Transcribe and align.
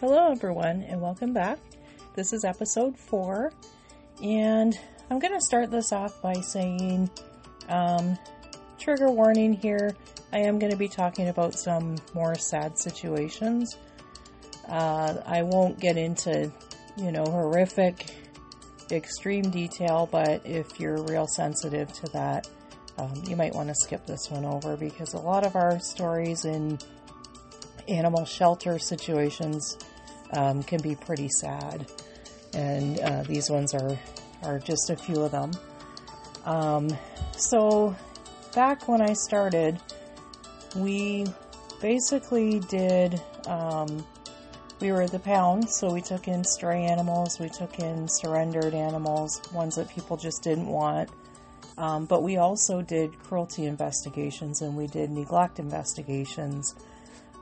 Hello, 0.00 0.32
everyone, 0.32 0.82
and 0.84 0.98
welcome 0.98 1.34
back. 1.34 1.58
This 2.14 2.32
is 2.32 2.42
episode 2.46 2.96
four, 2.96 3.52
and 4.22 4.74
I'm 5.10 5.18
going 5.18 5.34
to 5.34 5.42
start 5.42 5.70
this 5.70 5.92
off 5.92 6.22
by 6.22 6.32
saying 6.40 7.10
um, 7.68 8.18
trigger 8.78 9.10
warning 9.10 9.52
here. 9.52 9.94
I 10.32 10.38
am 10.38 10.58
going 10.58 10.72
to 10.72 10.78
be 10.78 10.88
talking 10.88 11.28
about 11.28 11.52
some 11.52 11.96
more 12.14 12.34
sad 12.34 12.78
situations. 12.78 13.76
Uh, 14.66 15.16
I 15.26 15.42
won't 15.42 15.78
get 15.78 15.98
into, 15.98 16.50
you 16.96 17.12
know, 17.12 17.24
horrific, 17.24 18.06
extreme 18.90 19.50
detail, 19.50 20.08
but 20.10 20.46
if 20.46 20.80
you're 20.80 21.02
real 21.02 21.26
sensitive 21.26 21.92
to 21.92 22.06
that, 22.12 22.48
um, 22.96 23.22
you 23.28 23.36
might 23.36 23.54
want 23.54 23.68
to 23.68 23.74
skip 23.74 24.06
this 24.06 24.30
one 24.30 24.46
over 24.46 24.78
because 24.78 25.12
a 25.12 25.20
lot 25.20 25.44
of 25.44 25.56
our 25.56 25.78
stories 25.78 26.46
in 26.46 26.78
animal 27.86 28.24
shelter 28.24 28.78
situations 28.78 29.76
um, 30.32 30.62
can 30.62 30.80
be 30.80 30.94
pretty 30.94 31.28
sad, 31.28 31.86
and 32.54 32.98
uh, 33.00 33.22
these 33.22 33.50
ones 33.50 33.74
are 33.74 33.98
are 34.42 34.58
just 34.58 34.90
a 34.90 34.96
few 34.96 35.22
of 35.22 35.32
them. 35.32 35.50
Um, 36.44 36.88
so, 37.36 37.94
back 38.54 38.88
when 38.88 39.02
I 39.02 39.12
started, 39.12 39.80
we 40.76 41.26
basically 41.80 42.60
did. 42.60 43.20
Um, 43.46 44.04
we 44.80 44.92
were 44.92 45.02
at 45.02 45.12
the 45.12 45.18
pound, 45.18 45.68
so 45.68 45.92
we 45.92 46.00
took 46.00 46.26
in 46.26 46.42
stray 46.42 46.84
animals, 46.84 47.38
we 47.38 47.50
took 47.50 47.78
in 47.80 48.08
surrendered 48.08 48.72
animals, 48.72 49.42
ones 49.52 49.76
that 49.76 49.90
people 49.90 50.16
just 50.16 50.42
didn't 50.42 50.68
want. 50.68 51.10
Um, 51.76 52.04
but 52.06 52.22
we 52.22 52.36
also 52.36 52.82
did 52.82 53.18
cruelty 53.20 53.66
investigations 53.66 54.60
and 54.60 54.76
we 54.76 54.86
did 54.86 55.10
neglect 55.10 55.58
investigations. 55.58 56.74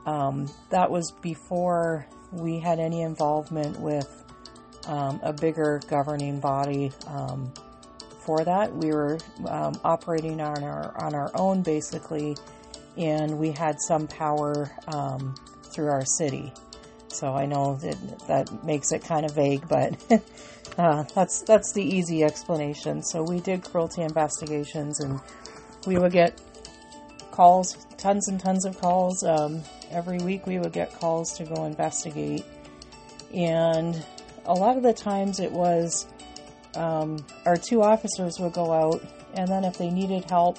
Um, 0.05 0.49
that 0.69 0.89
was 0.89 1.11
before 1.21 2.07
we 2.31 2.59
had 2.59 2.79
any 2.79 3.01
involvement 3.01 3.79
with 3.79 4.23
um, 4.87 5.19
a 5.23 5.33
bigger 5.33 5.81
governing 5.87 6.39
body 6.39 6.91
um, 7.07 7.51
for 8.25 8.43
that. 8.43 8.73
We 8.73 8.91
were 8.91 9.17
um, 9.47 9.79
operating 9.83 10.41
on 10.41 10.63
our 10.63 10.93
on 11.03 11.15
our 11.15 11.31
own 11.35 11.61
basically, 11.61 12.37
and 12.97 13.37
we 13.37 13.51
had 13.51 13.79
some 13.79 14.07
power 14.07 14.71
um, 14.87 15.35
through 15.63 15.89
our 15.89 16.05
city. 16.05 16.53
So 17.07 17.33
I 17.33 17.45
know 17.45 17.75
that 17.77 18.19
that 18.27 18.63
makes 18.63 18.91
it 18.91 19.03
kind 19.03 19.25
of 19.25 19.33
vague, 19.33 19.67
but 19.67 19.95
uh, 20.77 21.03
that's 21.15 21.41
that's 21.41 21.73
the 21.73 21.83
easy 21.83 22.23
explanation. 22.23 23.03
So 23.03 23.23
we 23.23 23.39
did 23.39 23.63
cruelty 23.63 24.03
investigations, 24.03 24.99
and 24.99 25.19
we 25.87 25.97
would 25.97 26.11
get 26.11 26.39
calls, 27.31 27.75
tons 27.97 28.27
and 28.27 28.39
tons 28.39 28.65
of 28.65 28.79
calls. 28.79 29.23
Every 29.89 30.19
week 30.19 30.45
we 30.45 30.59
would 30.59 30.73
get 30.73 30.93
calls 30.99 31.37
to 31.37 31.45
go 31.45 31.65
investigate. 31.65 32.45
And 33.33 34.03
a 34.45 34.53
lot 34.53 34.77
of 34.77 34.83
the 34.83 34.93
times 34.93 35.39
it 35.39 35.51
was 35.51 36.07
um, 36.75 37.25
our 37.45 37.57
two 37.57 37.81
officers 37.81 38.39
would 38.39 38.53
go 38.53 38.71
out, 38.71 39.03
and 39.33 39.47
then 39.47 39.63
if 39.63 39.77
they 39.77 39.89
needed 39.89 40.25
help, 40.29 40.57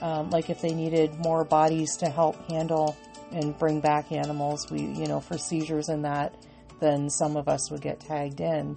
um, 0.00 0.30
like 0.30 0.50
if 0.50 0.60
they 0.60 0.74
needed 0.74 1.18
more 1.18 1.44
bodies 1.44 1.96
to 1.98 2.08
help 2.08 2.36
handle 2.48 2.96
and 3.32 3.58
bring 3.58 3.80
back 3.80 4.12
animals, 4.12 4.70
we, 4.70 4.80
you 4.80 5.06
know, 5.06 5.20
for 5.20 5.38
seizures 5.38 5.88
and 5.88 6.04
that, 6.04 6.34
then 6.80 7.10
some 7.10 7.36
of 7.36 7.48
us 7.48 7.70
would 7.70 7.80
get 7.80 8.00
tagged 8.00 8.40
in. 8.40 8.76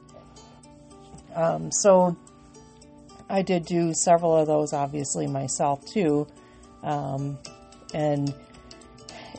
Um, 1.35 1.71
so 1.71 2.17
I 3.29 3.41
did 3.41 3.65
do 3.65 3.93
several 3.93 4.35
of 4.35 4.47
those, 4.47 4.73
obviously, 4.73 5.27
myself 5.27 5.85
too. 5.85 6.27
Um, 6.81 7.37
and 7.93 8.33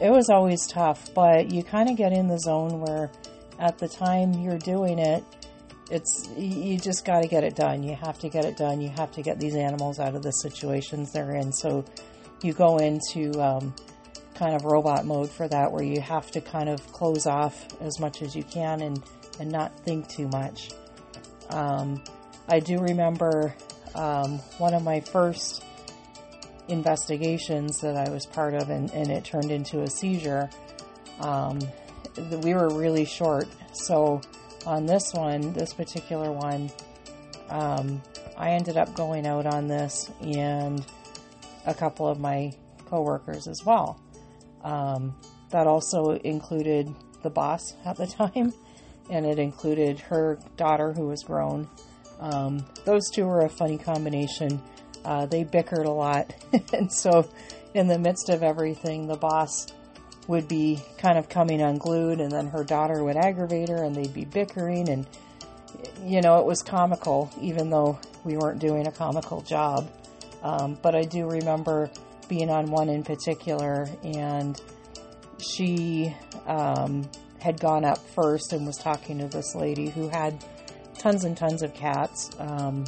it 0.01 0.11
was 0.11 0.31
always 0.31 0.67
tough, 0.67 1.13
but 1.15 1.51
you 1.51 1.63
kind 1.63 1.91
of 1.91 1.97
get 1.97 2.13
in 2.13 2.27
the 2.27 2.39
zone 2.39 2.81
where 2.81 3.11
at 3.59 3.79
the 3.79 3.89
time 3.89 4.33
you're 4.33 4.59
doing 4.59 4.99
it, 4.99 5.23
it's 5.91 6.29
you 6.37 6.79
just 6.79 7.05
got 7.05 7.23
to 7.23 7.29
get 7.29 7.45
it 7.45 7.57
done. 7.57 7.83
You 7.83 7.97
have 7.97 8.19
to 8.21 8.29
get 8.29 8.45
it 8.45 8.57
done. 8.57 8.81
You 8.81 8.91
have 8.97 9.11
to 9.13 9.23
get 9.23 9.39
these 9.39 9.57
animals 9.57 9.99
out 9.99 10.15
of 10.15 10.23
the 10.23 10.31
situations 10.31 11.13
they're 11.13 11.35
in. 11.35 11.53
So 11.53 11.85
you 12.43 12.53
go 12.53 12.79
into 12.79 13.39
um, 13.43 13.75
kind 14.35 14.55
of 14.55 14.65
robot 14.65 15.05
mode 15.05 15.31
for 15.31 15.49
that, 15.49 15.71
where 15.73 15.83
you 15.83 16.01
have 16.01 16.31
to 16.31 16.41
kind 16.41 16.69
of 16.69 16.81
close 16.93 17.27
off 17.27 17.67
as 17.81 17.99
much 17.99 18.23
as 18.23 18.35
you 18.35 18.45
can 18.45 18.81
and 18.81 19.03
and 19.39 19.51
not 19.51 19.79
think 19.81 20.09
too 20.09 20.29
much. 20.29 20.71
Um, 21.51 22.03
I 22.49 22.61
do 22.61 22.79
remember 22.79 23.55
um, 23.95 24.39
one 24.59 24.75
of 24.75 24.83
my 24.83 25.01
first 25.01 25.65
investigations 26.71 27.81
that 27.81 27.97
I 27.97 28.11
was 28.11 28.27
part 28.27 28.55
of, 28.55 28.71
and, 28.71 28.91
and 28.93 29.11
it 29.11 29.25
turned 29.25 29.51
into 29.51 29.83
a 29.83 29.87
seizure. 29.89 30.49
Um, 31.21 31.59
we 32.43 32.55
were 32.55 32.69
really 32.69 33.05
short, 33.05 33.49
so 33.73 34.21
on 34.67 34.87
this 34.87 35.13
one, 35.13 35.53
this 35.53 35.73
particular 35.75 36.33
one, 36.33 36.71
um, 37.49 38.03
I 38.37 38.51
ended 38.51 38.77
up 38.77 38.95
going 38.95 39.27
out 39.27 39.47
on 39.47 39.67
this, 39.67 40.11
and 40.21 40.85
a 41.67 41.75
couple 41.75 42.09
of 42.09 42.19
my 42.19 42.53
coworkers 42.87 43.47
as 43.47 43.65
well. 43.65 44.01
Um, 44.63 45.15
that 45.51 45.67
also 45.67 46.13
included 46.13 46.95
the 47.23 47.31
boss 47.31 47.75
at 47.85 47.97
the 47.97 48.07
time, 48.35 48.53
and 49.11 49.27
it 49.27 49.39
included 49.39 49.99
her 50.01 50.39
daughter 50.57 50.93
who 50.93 51.07
was 51.07 51.23
grown. 51.23 51.69
Um, 52.21 52.65
those 52.85 53.11
two 53.11 53.27
were 53.27 53.41
a 53.41 53.49
funny 53.49 53.79
combination 53.79 54.63
uh, 55.05 55.27
they 55.27 55.45
bickered 55.45 55.87
a 55.87 55.91
lot. 55.91 56.33
and 56.73 56.93
so, 56.93 57.29
in 57.75 57.87
the 57.87 57.99
midst 57.99 58.29
of 58.29 58.43
everything, 58.43 59.07
the 59.07 59.17
boss 59.17 59.67
would 60.27 60.47
be 60.49 60.81
kind 60.99 61.19
of 61.19 61.29
coming 61.29 61.61
unglued, 61.61 62.21
and 62.21 62.31
then 62.31 62.47
her 62.47 62.65
daughter 62.65 63.03
would 63.03 63.17
aggravate 63.17 63.69
her, 63.69 63.83
and 63.83 63.95
they'd 63.95 64.15
be 64.15 64.25
bickering. 64.25 64.89
And, 64.89 65.07
you 66.05 66.21
know, 66.21 66.39
it 66.39 66.45
was 66.45 66.63
comical, 66.63 67.31
even 67.41 67.71
though 67.71 67.99
we 68.25 68.37
weren't 68.37 68.61
doing 68.61 68.87
a 68.87 68.93
comical 68.93 69.41
job. 69.43 69.91
Um, 70.43 70.79
but 70.81 70.95
I 70.95 71.03
do 71.03 71.29
remember 71.29 71.91
being 72.29 72.51
on 72.51 72.71
one 72.71 72.89
in 72.89 73.03
particular, 73.03 73.89
and 74.05 74.61
she 75.39 76.15
um, 76.47 77.09
had 77.41 77.61
gone 77.61 77.85
up 77.85 77.99
first 78.15 78.53
and 78.53 78.67
was 78.67 78.77
talking 78.77 79.19
to 79.19 79.27
this 79.27 79.55
lady 79.55 79.89
who 79.89 80.09
had 80.09 80.45
tons 80.99 81.25
and 81.25 81.37
tons 81.37 81.63
of 81.63 81.75
cats. 81.75 82.31
Um, 82.39 82.85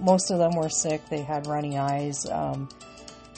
most 0.00 0.30
of 0.30 0.38
them 0.38 0.52
were 0.56 0.68
sick. 0.68 1.02
They 1.08 1.22
had 1.22 1.46
runny 1.46 1.78
eyes. 1.78 2.26
Um, 2.26 2.68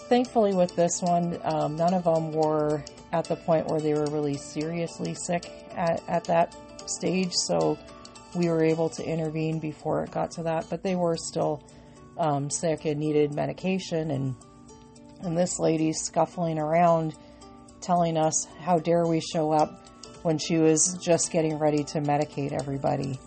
thankfully, 0.09 0.55
with 0.55 0.75
this 0.77 1.00
one, 1.03 1.39
um, 1.45 1.77
none 1.77 1.95
of 1.95 2.05
them 2.05 2.33
were 2.33 2.83
at 3.12 3.25
the 3.27 3.37
point 3.37 3.67
where 3.67 3.81
they 3.81 3.95
were 3.95 4.06
really 4.06 4.37
seriously 4.37 5.15
sick 5.15 5.50
at, 5.77 6.03
at 6.09 6.25
that 6.25 6.56
stage. 6.87 7.33
So 7.33 7.78
we 8.34 8.49
were 8.49 8.65
able 8.65 8.89
to 8.91 9.05
intervene 9.05 9.59
before 9.59 10.05
it 10.05 10.11
got 10.11 10.31
to 10.33 10.45
that. 10.45 10.67
But 10.71 10.83
they 10.83 10.97
were 10.97 11.17
still 11.17 11.62
um, 12.17 12.49
sick 12.49 12.84
and 12.84 12.99
needed 12.99 13.34
medication. 13.34 14.11
And 14.11 14.34
and 15.23 15.39
this 15.39 15.59
lady 15.59 15.93
scuffling 15.93 16.59
around, 16.59 17.15
telling 17.81 18.17
us 18.17 18.47
how 18.61 18.79
dare 18.79 19.06
we 19.06 19.21
show 19.21 19.53
up 19.53 19.89
when 20.23 20.39
she 20.39 20.59
was 20.59 20.99
just 21.00 21.31
getting 21.31 21.59
ready 21.59 21.84
to 21.84 22.00
medicate 22.00 22.53
everybody. 22.53 23.19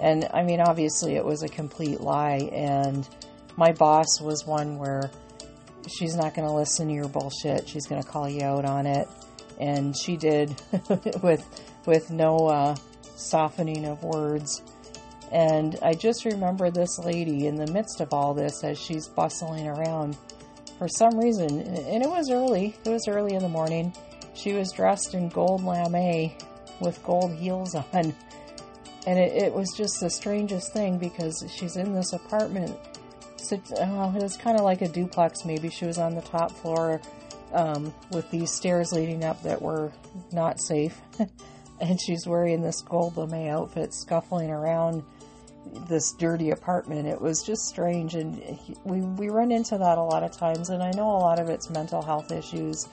And 0.00 0.28
I 0.32 0.42
mean, 0.42 0.60
obviously, 0.60 1.16
it 1.16 1.24
was 1.24 1.42
a 1.42 1.48
complete 1.48 2.00
lie. 2.00 2.48
And 2.52 3.08
my 3.56 3.72
boss 3.72 4.20
was 4.20 4.46
one 4.46 4.78
where 4.78 5.10
she's 5.88 6.14
not 6.14 6.34
going 6.34 6.46
to 6.46 6.54
listen 6.54 6.88
to 6.88 6.94
your 6.94 7.08
bullshit. 7.08 7.68
She's 7.68 7.86
going 7.86 8.02
to 8.02 8.08
call 8.08 8.28
you 8.28 8.44
out 8.44 8.64
on 8.64 8.86
it. 8.86 9.08
And 9.58 9.96
she 9.96 10.16
did 10.16 10.54
with 11.22 11.44
with 11.86 12.10
no 12.10 12.36
uh, 12.48 12.76
softening 13.16 13.86
of 13.86 14.02
words. 14.04 14.62
And 15.32 15.78
I 15.82 15.94
just 15.94 16.24
remember 16.24 16.70
this 16.70 16.98
lady 16.98 17.46
in 17.46 17.56
the 17.56 17.66
midst 17.72 18.00
of 18.00 18.12
all 18.12 18.34
this 18.34 18.64
as 18.64 18.78
she's 18.78 19.08
bustling 19.08 19.66
around. 19.66 20.16
For 20.78 20.88
some 20.88 21.18
reason, 21.18 21.60
and 21.60 22.02
it 22.02 22.08
was 22.08 22.30
early, 22.30 22.76
it 22.84 22.88
was 22.88 23.08
early 23.08 23.34
in 23.34 23.42
the 23.42 23.48
morning, 23.48 23.92
she 24.34 24.52
was 24.52 24.70
dressed 24.70 25.14
in 25.14 25.28
gold 25.28 25.64
lame 25.64 26.32
with 26.80 27.02
gold 27.02 27.32
heels 27.34 27.74
on 27.74 28.14
and 29.06 29.18
it, 29.18 29.42
it, 29.42 29.52
was 29.52 29.72
just 29.76 30.00
the 30.00 30.10
strangest 30.10 30.72
thing 30.72 30.98
because 30.98 31.44
she's 31.54 31.76
in 31.76 31.94
this 31.94 32.12
apartment. 32.12 32.76
Well, 33.50 34.14
it 34.14 34.22
was 34.22 34.36
kind 34.36 34.58
of 34.58 34.64
like 34.64 34.82
a 34.82 34.88
duplex. 34.88 35.44
Maybe 35.44 35.70
she 35.70 35.86
was 35.86 35.96
on 35.98 36.14
the 36.14 36.20
top 36.20 36.52
floor 36.52 37.00
um, 37.52 37.94
with 38.10 38.30
these 38.30 38.52
stairs 38.52 38.92
leading 38.92 39.24
up 39.24 39.42
that 39.42 39.62
were 39.62 39.92
not 40.32 40.60
safe, 40.60 41.00
and 41.80 42.00
she's 42.00 42.26
wearing 42.26 42.62
this 42.62 42.82
gold 42.82 43.16
lame 43.16 43.48
outfit, 43.48 43.94
scuffling 43.94 44.50
around 44.50 45.02
this 45.88 46.12
dirty 46.12 46.50
apartment. 46.50 47.06
It 47.06 47.20
was 47.20 47.42
just 47.42 47.62
strange, 47.68 48.14
and 48.14 48.58
we 48.84 49.00
we 49.00 49.28
run 49.28 49.52
into 49.52 49.78
that 49.78 49.98
a 49.98 50.02
lot 50.02 50.22
of 50.22 50.32
times. 50.32 50.70
And 50.70 50.82
I 50.82 50.90
know 50.90 51.08
a 51.08 51.18
lot 51.18 51.38
of 51.38 51.48
it's 51.48 51.70
mental 51.70 52.02
health 52.02 52.32
issues, 52.32 52.86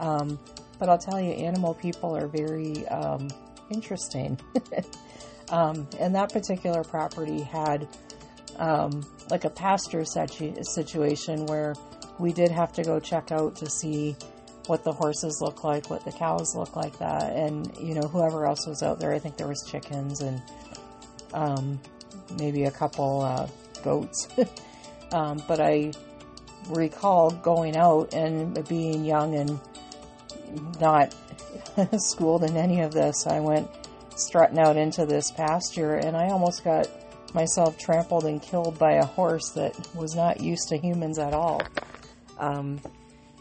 um, 0.00 0.38
but 0.78 0.88
I'll 0.88 0.98
tell 0.98 1.20
you, 1.20 1.32
animal 1.32 1.74
people 1.74 2.16
are 2.16 2.26
very 2.26 2.86
um, 2.88 3.28
interesting. 3.70 4.38
Um, 5.52 5.86
and 6.00 6.14
that 6.14 6.32
particular 6.32 6.82
property 6.82 7.42
had 7.42 7.86
um, 8.56 9.04
like 9.30 9.44
a 9.44 9.50
pasture 9.50 10.04
situ- 10.04 10.54
situation 10.62 11.44
where 11.46 11.74
we 12.18 12.32
did 12.32 12.50
have 12.50 12.72
to 12.72 12.82
go 12.82 12.98
check 12.98 13.30
out 13.30 13.56
to 13.56 13.68
see 13.68 14.16
what 14.66 14.82
the 14.82 14.92
horses 14.92 15.40
look 15.42 15.62
like, 15.62 15.90
what 15.90 16.04
the 16.04 16.12
cows 16.12 16.54
look 16.56 16.74
like 16.74 16.98
that, 16.98 17.36
and 17.36 17.70
you 17.78 17.94
know 17.94 18.08
whoever 18.08 18.46
else 18.46 18.66
was 18.66 18.82
out 18.82 18.98
there. 18.98 19.12
I 19.12 19.18
think 19.18 19.36
there 19.36 19.48
was 19.48 19.62
chickens 19.68 20.22
and 20.22 20.42
um, 21.34 21.80
maybe 22.38 22.64
a 22.64 22.70
couple 22.70 23.20
uh, 23.20 23.46
goats. 23.82 24.28
um, 25.12 25.42
but 25.46 25.60
I 25.60 25.92
recall 26.68 27.30
going 27.30 27.76
out 27.76 28.14
and 28.14 28.66
being 28.68 29.04
young 29.04 29.34
and 29.34 29.60
not 30.80 31.14
schooled 31.98 32.44
in 32.44 32.56
any 32.56 32.80
of 32.80 32.92
this. 32.92 33.26
I 33.26 33.40
went 33.40 33.68
strutting 34.16 34.58
out 34.58 34.76
into 34.76 35.06
this 35.06 35.30
pasture 35.30 35.96
and 35.96 36.16
I 36.16 36.28
almost 36.28 36.64
got 36.64 36.88
myself 37.34 37.78
trampled 37.78 38.24
and 38.24 38.42
killed 38.42 38.78
by 38.78 38.92
a 38.94 39.04
horse 39.04 39.50
that 39.50 39.74
was 39.94 40.14
not 40.14 40.40
used 40.40 40.68
to 40.68 40.76
humans 40.76 41.18
at 41.18 41.32
all. 41.32 41.62
Um, 42.38 42.80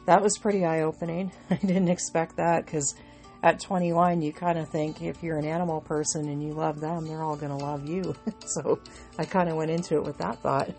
that 0.06 0.22
was 0.22 0.38
pretty 0.38 0.66
eye 0.66 0.82
opening. 0.82 1.32
I 1.50 1.56
didn't 1.56 1.90
expect 1.90 2.38
that 2.38 2.66
because 2.66 2.96
at 3.44 3.60
21, 3.60 4.22
you 4.22 4.32
kind 4.32 4.58
of 4.58 4.70
think 4.70 5.02
if 5.02 5.24
you're 5.24 5.38
an 5.38 5.46
animal 5.46 5.82
person 5.82 6.30
and 6.30 6.44
you 6.44 6.54
love 6.54 6.80
them, 6.80 7.08
they're 7.08 7.24
all 7.24 7.36
going 7.36 7.58
to 7.58 7.64
love 7.64 7.88
you. 7.88 8.16
so 8.46 8.80
I 9.18 9.26
kind 9.26 9.50
of 9.50 9.56
went 9.56 9.72
into 9.72 9.96
it 9.96 10.04
with 10.04 10.18
that 10.20 10.40
thought. 10.42 10.70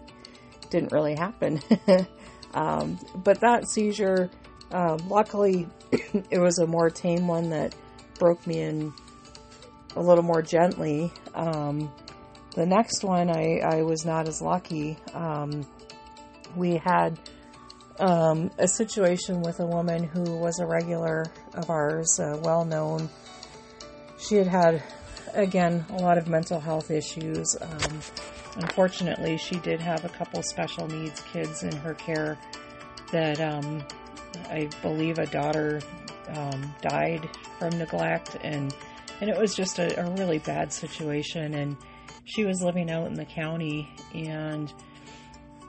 Didn't 0.71 0.93
really 0.93 1.15
happen. 1.15 1.61
um, 2.55 2.99
but 3.17 3.41
that 3.41 3.69
seizure, 3.69 4.31
um, 4.71 5.09
luckily, 5.09 5.69
it 6.31 6.39
was 6.39 6.59
a 6.59 6.67
more 6.67 6.89
tame 6.89 7.27
one 7.27 7.50
that 7.50 7.75
broke 8.19 8.47
me 8.47 8.61
in 8.61 8.93
a 9.97 10.00
little 10.00 10.25
more 10.25 10.43
gently. 10.43 11.12
Um, 11.35 11.93
the 12.55 12.67
next 12.67 13.03
one, 13.03 13.31
I, 13.31 13.61
I 13.61 13.83
was 13.83 14.05
not 14.05 14.29
as 14.29 14.43
lucky. 14.43 14.99
Um, 15.15 15.67
we 16.55 16.77
had 16.77 17.19
um, 17.99 18.50
a 18.59 18.69
situation 18.69 19.43
with 19.43 19.61
a 19.61 19.67
woman 19.67 20.05
who 20.05 20.23
was 20.37 20.59
a 20.59 20.67
regular 20.67 21.25
of 21.55 21.71
ours, 21.71 22.19
uh, 22.21 22.39
well 22.43 22.65
known. 22.65 23.09
She 24.19 24.37
had 24.37 24.47
had, 24.47 24.83
again, 25.35 25.85
a 25.91 25.97
lot 25.97 26.19
of 26.19 26.29
mental 26.29 26.61
health 26.61 26.91
issues. 26.91 27.56
Um, 27.61 28.00
unfortunately, 28.56 29.37
she 29.37 29.56
did 29.56 29.81
have 29.81 30.05
a 30.05 30.09
couple 30.09 30.43
special 30.43 30.87
needs 30.89 31.21
kids 31.33 31.62
in 31.62 31.75
her 31.77 31.94
care 31.94 32.39
that 33.12 33.41
um, 33.41 33.83
I 34.49 34.69
believe 34.81 35.19
a 35.19 35.27
daughter 35.27 35.81
um, 36.29 36.75
died 36.81 37.29
from 37.59 37.79
neglect, 37.79 38.37
and 38.43 38.75
and 39.22 39.30
it 39.30 39.38
was 39.38 39.54
just 39.54 39.78
a, 39.78 40.04
a 40.04 40.10
really 40.16 40.40
bad 40.40 40.72
situation. 40.72 41.54
And 41.54 41.76
she 42.24 42.44
was 42.44 42.60
living 42.60 42.90
out 42.90 43.06
in 43.06 43.14
the 43.14 43.24
county, 43.24 43.88
and 44.12 44.69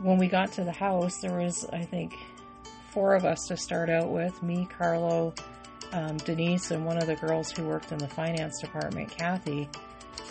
when 0.02 0.18
we 0.18 0.28
got 0.28 0.52
to 0.54 0.64
the 0.64 0.72
house, 0.72 1.20
there 1.20 1.38
was, 1.38 1.64
I 1.72 1.84
think, 1.84 2.16
four 2.90 3.14
of 3.14 3.26
us 3.26 3.46
to 3.50 3.58
start 3.58 3.92
out 3.92 4.10
with 4.10 4.42
me, 4.42 4.68
Carlo, 4.76 5.36
um, 5.92 6.18
Denise, 6.18 6.72
and 6.72 6.84
one 6.84 6.98
of 6.98 7.06
the 7.06 7.16
girls 7.16 7.52
who 7.52 7.64
worked 7.66 7.92
in 7.92 8.00
the 8.00 8.08
finance 8.08 8.60
department, 8.60 9.16
Kathy. 9.16 9.70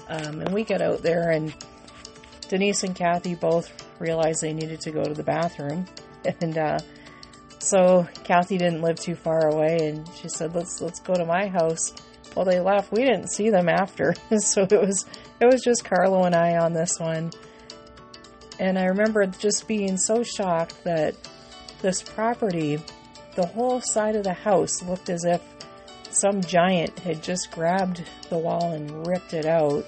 Um, 0.08 0.40
and 0.40 0.52
we 0.52 0.64
get 0.64 0.82
out 0.82 1.02
there, 1.02 1.30
and 1.30 1.54
Denise 2.48 2.82
and 2.82 2.94
Kathy 2.94 3.36
both 3.36 3.70
realized 4.00 4.42
they 4.42 4.52
needed 4.52 4.80
to 4.80 4.90
go 4.90 5.04
to 5.04 5.14
the 5.14 5.24
bathroom. 5.24 5.86
And 6.40 6.56
uh, 6.56 6.78
so 7.58 8.06
Kathy 8.22 8.56
didn't 8.56 8.80
live 8.80 9.00
too 9.00 9.16
far 9.16 9.48
away, 9.48 9.88
and 9.88 10.08
she 10.14 10.28
said, 10.28 10.54
"Let's 10.54 10.80
let's 10.80 11.00
go 11.00 11.14
to 11.14 11.24
my 11.24 11.48
house." 11.48 11.92
Well, 12.34 12.44
they 12.44 12.60
left. 12.60 12.92
We 12.92 13.04
didn't 13.04 13.32
see 13.32 13.50
them 13.50 13.68
after, 13.68 14.14
so 14.38 14.62
it 14.62 14.80
was 14.80 15.04
it 15.40 15.46
was 15.46 15.62
just 15.62 15.84
Carlo 15.84 16.24
and 16.24 16.34
I 16.34 16.56
on 16.56 16.72
this 16.72 16.98
one. 16.98 17.32
And 18.58 18.78
I 18.78 18.84
remember 18.84 19.26
just 19.26 19.66
being 19.66 19.96
so 19.96 20.22
shocked 20.22 20.84
that 20.84 21.14
this 21.80 22.00
property, 22.02 22.78
the 23.34 23.46
whole 23.46 23.80
side 23.80 24.14
of 24.14 24.24
the 24.24 24.32
house 24.32 24.82
looked 24.82 25.10
as 25.10 25.24
if 25.24 25.42
some 26.10 26.42
giant 26.42 26.98
had 27.00 27.22
just 27.22 27.50
grabbed 27.50 28.04
the 28.28 28.38
wall 28.38 28.72
and 28.72 29.06
ripped 29.06 29.34
it 29.34 29.46
out 29.46 29.84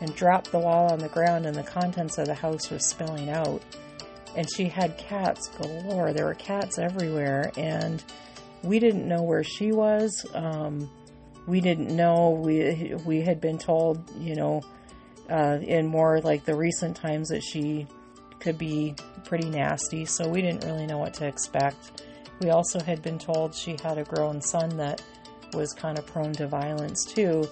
and 0.00 0.14
dropped 0.14 0.52
the 0.52 0.58
wall 0.58 0.92
on 0.92 0.98
the 0.98 1.08
ground, 1.08 1.46
and 1.46 1.56
the 1.56 1.62
contents 1.62 2.18
of 2.18 2.26
the 2.26 2.34
house 2.34 2.70
was 2.70 2.86
spilling 2.86 3.30
out. 3.30 3.62
And 4.36 4.46
she 4.54 4.68
had 4.68 4.96
cats 4.98 5.48
galore. 5.48 6.12
There 6.12 6.26
were 6.26 6.34
cats 6.34 6.78
everywhere, 6.78 7.50
and 7.56 8.02
we 8.62 8.78
didn't 8.78 9.08
know 9.08 9.22
where 9.22 9.42
she 9.42 9.72
was. 9.72 10.24
Um, 10.34 10.90
we 11.48 11.60
didn't 11.60 11.94
know. 11.94 12.30
We 12.30 12.94
we 13.04 13.22
had 13.22 13.40
been 13.40 13.58
told, 13.58 13.98
you 14.18 14.36
know, 14.36 14.62
uh, 15.30 15.58
in 15.62 15.86
more 15.86 16.20
like 16.20 16.44
the 16.44 16.54
recent 16.54 16.96
times 16.96 17.28
that 17.30 17.42
she 17.42 17.86
could 18.38 18.58
be 18.58 18.94
pretty 19.24 19.48
nasty, 19.48 20.04
so 20.04 20.28
we 20.28 20.42
didn't 20.42 20.64
really 20.64 20.86
know 20.86 20.98
what 20.98 21.14
to 21.14 21.26
expect. 21.26 22.02
We 22.40 22.50
also 22.50 22.80
had 22.80 23.02
been 23.02 23.18
told 23.18 23.54
she 23.54 23.76
had 23.82 23.98
a 23.98 24.04
grown 24.04 24.40
son 24.40 24.76
that 24.76 25.02
was 25.54 25.72
kind 25.72 25.98
of 25.98 26.06
prone 26.06 26.32
to 26.34 26.46
violence 26.46 27.04
too. 27.04 27.48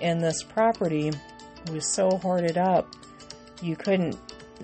And 0.00 0.22
this 0.22 0.42
property 0.42 1.10
was 1.70 1.86
so 1.86 2.10
hoarded 2.18 2.56
up, 2.56 2.94
you 3.62 3.76
couldn't 3.76 4.18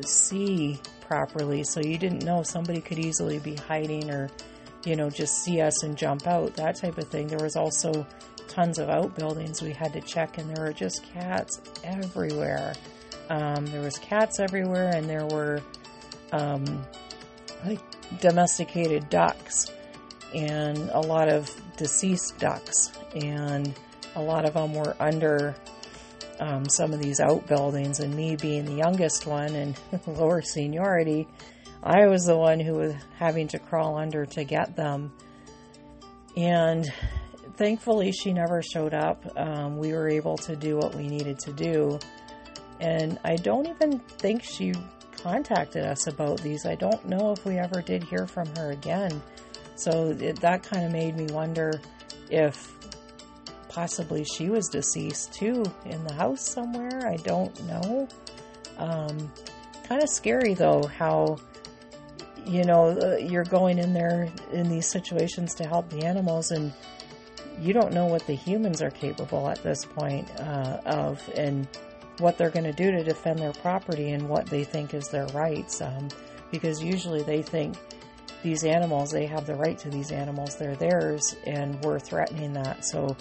see 0.05 0.81
properly, 1.00 1.64
so 1.64 1.81
you 1.81 1.99
didn't 1.99 2.25
know 2.25 2.43
somebody 2.43 2.81
could 2.81 2.99
easily 2.99 3.38
be 3.38 3.56
hiding 3.56 4.11
or, 4.11 4.31
you 4.84 4.96
know, 4.96 5.11
just 5.11 5.43
see 5.43 5.61
us 5.61 5.82
and 5.82 5.96
jump 5.96 6.26
out, 6.26 6.55
that 6.55 6.76
type 6.76 6.99
of 6.99 7.08
thing. 7.08 7.29
There 7.29 7.43
was 7.43 7.56
also 7.56 8.06
tons 8.49 8.79
of 8.79 8.88
outbuildings 8.88 9.62
we 9.62 9.73
had 9.73 9.93
to 9.94 10.00
check, 10.00 10.38
and 10.38 10.55
there 10.55 10.64
were 10.64 10.73
just 10.73 11.05
cats 11.12 11.61
everywhere. 11.84 12.75
Um, 13.31 13.67
there 13.67 13.81
was 13.81 13.99
cats 13.99 14.40
everywhere, 14.40 14.90
and 14.94 15.08
there 15.08 15.26
were 15.26 15.62
um, 16.32 16.84
like 17.64 17.81
domesticated 18.20 19.08
ducks, 19.08 19.70
and 20.34 20.79
a 20.90 21.00
lot 21.00 21.28
of 21.28 21.50
deceased 21.76 22.38
ducks, 22.38 22.93
and 23.14 23.75
a 24.17 24.23
lot 24.23 24.44
of 24.44 24.55
them 24.55 24.75
were 24.75 24.96
under 25.00 25.55
um, 26.40 26.69
some 26.69 26.93
of 26.93 27.00
these 27.00 27.20
outbuildings. 27.20 28.00
And 28.00 28.14
me 28.14 28.37
being 28.37 28.64
the 28.64 28.75
youngest 28.75 29.26
one 29.26 29.55
and 29.55 29.78
lower 30.06 30.43
seniority, 30.43 31.28
I 31.82 32.06
was 32.06 32.25
the 32.25 32.37
one 32.37 32.61
who 32.61 32.75
was 32.75 32.94
having 33.19 33.49
to 33.49 33.58
crawl 33.58 33.96
under 33.96 34.25
to 34.26 34.44
get 34.44 34.76
them. 34.76 35.12
And 36.37 36.93
thankfully, 37.56 38.12
she 38.12 38.32
never 38.32 38.62
showed 38.62 38.94
up. 38.94 39.25
Um, 39.37 39.79
we 39.79 39.93
were 39.93 40.08
able 40.08 40.37
to 40.38 40.56
do 40.56 40.76
what 40.76 40.94
we 40.94 41.08
needed 41.08 41.38
to 41.40 41.52
do 41.52 41.99
and 42.82 43.17
I 43.25 43.37
don't 43.37 43.69
even 43.69 44.00
think 44.00 44.43
she 44.43 44.73
contacted 45.23 45.84
us 45.84 46.08
about 46.08 46.40
these. 46.43 46.67
I 46.67 46.75
don't 46.75 47.06
know 47.06 47.31
if 47.31 47.44
we 47.44 47.58
ever 47.58 47.81
did 47.81 48.02
hear 48.02 48.26
from 48.26 48.49
her 48.56 48.73
again. 48.73 49.23
So 49.76 50.11
it, 50.19 50.40
that 50.40 50.64
kind 50.64 50.85
of 50.85 50.93
made 50.93 51.17
me 51.17 51.26
wonder 51.32 51.81
if 52.28 52.75
possibly 53.69 54.25
she 54.25 54.50
was 54.50 54.69
deceased 54.69 55.32
too 55.32 55.64
in 55.87 56.02
the 56.05 56.12
house 56.12 56.42
somewhere. 56.42 57.07
I 57.07 57.16
don't 57.16 57.66
know. 57.68 58.09
Um, 58.78 59.33
kind 59.85 60.02
of 60.02 60.09
scary 60.09 60.54
though, 60.54 60.83
how 60.83 61.38
you 62.46 62.64
know 62.64 62.99
uh, 62.99 63.16
you're 63.16 63.44
going 63.44 63.78
in 63.78 63.92
there 63.92 64.28
in 64.52 64.68
these 64.68 64.88
situations 64.90 65.54
to 65.54 65.64
help 65.64 65.88
the 65.90 66.04
animals 66.04 66.50
and 66.50 66.72
you 67.61 67.72
don't 67.72 67.92
know 67.92 68.06
what 68.06 68.26
the 68.26 68.34
humans 68.34 68.82
are 68.82 68.90
capable 68.90 69.49
at 69.49 69.62
this 69.62 69.84
point 69.84 70.28
uh, 70.40 70.78
of 70.87 71.22
and 71.37 71.68
what 72.18 72.38
they're 72.38 72.50
going 72.50 72.64
to 72.64 72.72
do 72.72 72.90
to 72.90 73.02
defend 73.02 73.38
their 73.38 73.52
property 73.52 74.11
and 74.11 74.28
what 74.28 74.46
they 74.46 74.64
think 74.64 74.94
is 74.94 75.08
their 75.08 75.26
rights. 75.28 75.80
Um, 75.80 76.08
because 76.50 76.82
usually 76.82 77.22
they 77.22 77.42
think 77.42 77.76
these 78.42 78.64
animals, 78.64 79.11
they 79.11 79.26
have 79.26 79.46
the 79.46 79.54
right 79.54 79.78
to 79.78 79.88
these 79.88 80.12
animals, 80.12 80.56
they're 80.56 80.76
theirs, 80.76 81.37
and 81.46 81.82
we're 81.82 81.99
threatening 81.99 82.52
that. 82.52 82.84
So 82.84 83.16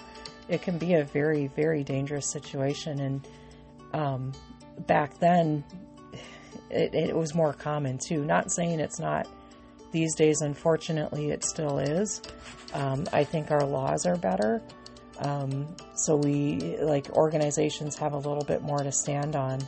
it 0.48 0.62
can 0.62 0.78
be 0.78 0.96
a 0.96 1.04
very, 1.04 1.48
very 1.48 1.84
dangerous 1.84 2.28
situation. 2.28 3.00
And 3.00 3.28
um, 3.94 4.32
back 4.88 5.18
then, 5.20 5.64
it, 6.72 6.94
it 6.94 7.16
was 7.16 7.36
more 7.36 7.54
common 7.54 7.98
too. 7.98 8.24
Not 8.24 8.52
saying 8.52 8.80
it's 8.80 9.00
not 9.00 9.28
these 9.92 10.16
days, 10.16 10.42
unfortunately, 10.42 11.32
it 11.32 11.44
still 11.44 11.80
is. 11.80 12.22
Um, 12.74 13.06
I 13.12 13.24
think 13.24 13.52
our 13.52 13.64
laws 13.64 14.06
are 14.06 14.16
better. 14.16 14.62
Um, 15.20 15.68
so 15.96 16.16
we, 16.16 16.78
like 16.80 17.10
organizations, 17.12 17.96
have 17.98 18.14
a 18.14 18.18
little 18.18 18.44
bit 18.44 18.62
more 18.62 18.80
to 18.80 18.92
stand 18.92 19.36
on. 19.36 19.60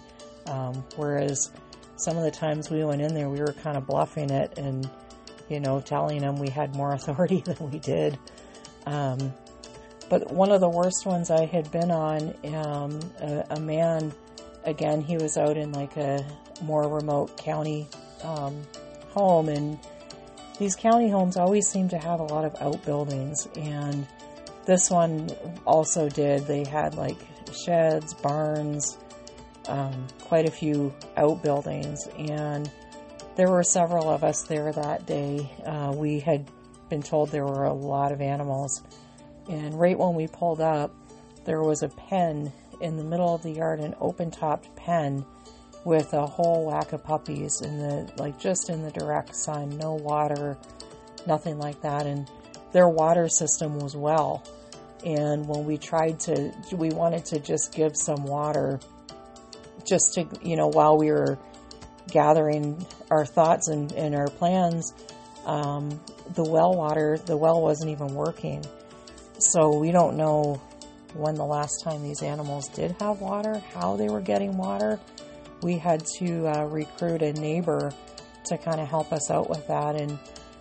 Um, 0.48 0.84
whereas 0.96 1.52
some 1.96 2.18
of 2.18 2.24
the 2.24 2.32
times 2.32 2.70
we 2.70 2.84
went 2.84 3.02
in 3.02 3.14
there, 3.14 3.30
we 3.30 3.40
were 3.40 3.54
kind 3.54 3.78
of 3.78 3.86
bluffing 3.86 4.30
it 4.30 4.58
and, 4.58 4.90
you 5.50 5.60
know, 5.60 5.80
telling 5.80 6.22
them 6.22 6.38
we 6.38 6.50
had 6.50 6.76
more 6.76 6.94
authority 6.94 7.42
than 7.42 7.58
we 7.72 7.80
did. 7.80 8.18
Um, 8.86 9.34
but 10.10 10.32
one 10.32 10.52
of 10.52 10.60
the 10.62 10.70
worst 10.70 11.06
ones 11.06 11.32
I 11.32 11.46
had 11.46 11.72
been 11.72 11.92
on, 11.92 12.34
um, 12.54 13.00
a, 13.20 13.46
a, 13.52 13.60
man, 13.60 14.14
again, 14.64 15.02
he 15.02 15.18
was 15.18 15.38
out 15.38 15.58
in 15.58 15.72
like 15.72 15.96
a 15.98 16.26
more 16.62 16.88
remote 16.88 17.38
county 17.38 17.88
um, 18.24 18.62
home, 19.10 19.50
and 19.50 19.80
these 20.60 20.76
county 20.76 21.10
homes 21.10 21.38
always 21.38 21.68
seem 21.68 21.90
to 21.90 21.98
have 21.98 22.20
a 22.20 22.24
lot 22.24 22.46
of 22.46 22.56
outbuildings 22.62 23.48
and 23.56 24.08
this 24.66 24.90
one 24.90 25.30
also 25.66 26.10
did. 26.10 26.48
They 26.48 26.64
had 26.64 26.96
like 26.96 27.18
sheds, 27.54 28.14
barns, 28.14 28.98
um, 29.68 30.08
quite 30.22 30.48
a 30.48 30.52
few 30.52 30.94
outbuildings, 31.18 32.08
and 32.18 32.70
there 33.36 33.50
were 33.50 33.64
several 33.64 34.10
of 34.10 34.24
us 34.24 34.44
there 34.44 34.72
that 34.72 35.06
day. 35.06 35.52
Uh, 35.66 35.94
we 35.96 36.20
had 36.20 36.50
been 36.90 37.02
told 37.02 37.32
there 37.32 37.46
were 37.46 37.66
a 37.66 37.74
lot 37.74 38.12
of 38.12 38.22
animals. 38.22 38.84
And 39.50 39.78
right 39.78 39.98
when 39.98 40.16
we 40.16 40.28
pulled 40.28 40.62
up, 40.62 40.94
there 41.46 41.62
was 41.62 41.84
a 41.84 41.90
pen 41.90 42.54
in 42.80 42.96
the 42.96 43.04
middle 43.04 43.34
of 43.34 43.44
the 43.44 43.52
yard, 43.52 43.80
an 43.80 43.96
open 44.00 44.32
topped 44.32 44.74
pen 44.76 45.26
with 45.84 46.14
a 46.14 46.26
whole 46.26 46.66
whack 46.66 46.94
of 46.94 47.04
puppies 47.04 47.62
in 47.62 47.78
the 47.78 48.12
like 48.18 48.40
just 48.40 48.70
in 48.70 48.84
the 48.84 48.92
direct 48.92 49.36
sun, 49.36 49.78
no 49.78 49.94
water, 49.94 50.58
nothing 51.28 51.58
like 51.58 51.82
that. 51.82 52.06
And 52.06 52.30
their 52.72 52.88
water 52.88 53.28
system 53.30 53.80
was 53.80 53.96
well. 53.96 54.44
And 55.06 55.48
when 55.48 55.66
we 55.66 55.78
tried 55.78 56.20
to, 56.22 56.54
we 56.72 56.90
wanted 56.90 57.26
to 57.26 57.40
just 57.40 57.74
give 57.74 57.98
some 57.98 58.24
water 58.24 58.80
just 59.86 60.14
to, 60.14 60.26
you 60.42 60.56
know, 60.56 60.68
while 60.68 60.98
we 60.98 61.12
were 61.12 61.38
gathering 62.10 62.86
our 63.12 63.26
thoughts 63.26 63.68
and, 63.68 63.92
and 63.94 64.16
our 64.16 64.28
plans, 64.28 64.94
um, 65.46 66.00
the 66.36 66.44
well 66.44 66.74
water, 66.74 67.18
the 67.26 67.36
well 67.36 67.62
wasn't 67.62 67.92
even 67.92 68.14
working. 68.14 68.64
So 69.40 69.78
we 69.78 69.92
don't 69.92 70.16
know 70.16 70.62
when 71.14 71.36
the 71.36 71.46
last 71.46 71.84
time 71.84 72.02
these 72.02 72.24
animals 72.24 72.70
did 72.70 72.96
have 73.00 73.20
water, 73.20 73.62
how 73.74 73.98
they 73.98 74.08
were 74.08 74.22
getting 74.22 74.58
water. 74.58 75.00
We 75.64 75.78
had 75.78 76.06
to 76.18 76.48
uh, 76.48 76.66
recruit 76.66 77.22
a 77.22 77.34
neighbor 77.34 77.92
to 78.46 78.58
kind 78.58 78.82
of 78.82 78.88
help 78.88 79.14
us 79.14 79.32
out 79.32 79.50
with 79.50 79.66
that. 79.68 79.96
And 79.96 80.20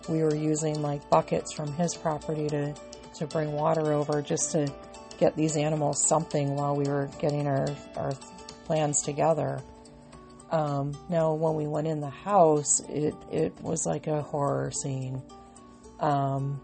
we 0.09 0.23
were 0.23 0.35
using 0.35 0.81
like 0.81 1.09
buckets 1.09 1.53
from 1.53 1.73
his 1.73 1.93
property 1.95 2.47
to, 2.47 2.73
to 3.15 3.27
bring 3.27 3.51
water 3.51 3.93
over 3.93 4.21
just 4.21 4.51
to 4.53 4.71
get 5.19 5.35
these 5.35 5.57
animals 5.57 6.07
something 6.07 6.55
while 6.55 6.75
we 6.75 6.85
were 6.85 7.09
getting 7.19 7.47
our, 7.47 7.67
our 7.95 8.13
plans 8.65 9.01
together. 9.01 9.61
Um, 10.51 10.93
now, 11.09 11.33
when 11.33 11.55
we 11.55 11.67
went 11.67 11.87
in 11.87 11.99
the 11.99 12.09
house, 12.09 12.79
it, 12.87 13.15
it 13.31 13.59
was 13.61 13.85
like 13.85 14.07
a 14.07 14.21
horror 14.21 14.71
scene. 14.71 15.21
Um, 15.99 16.61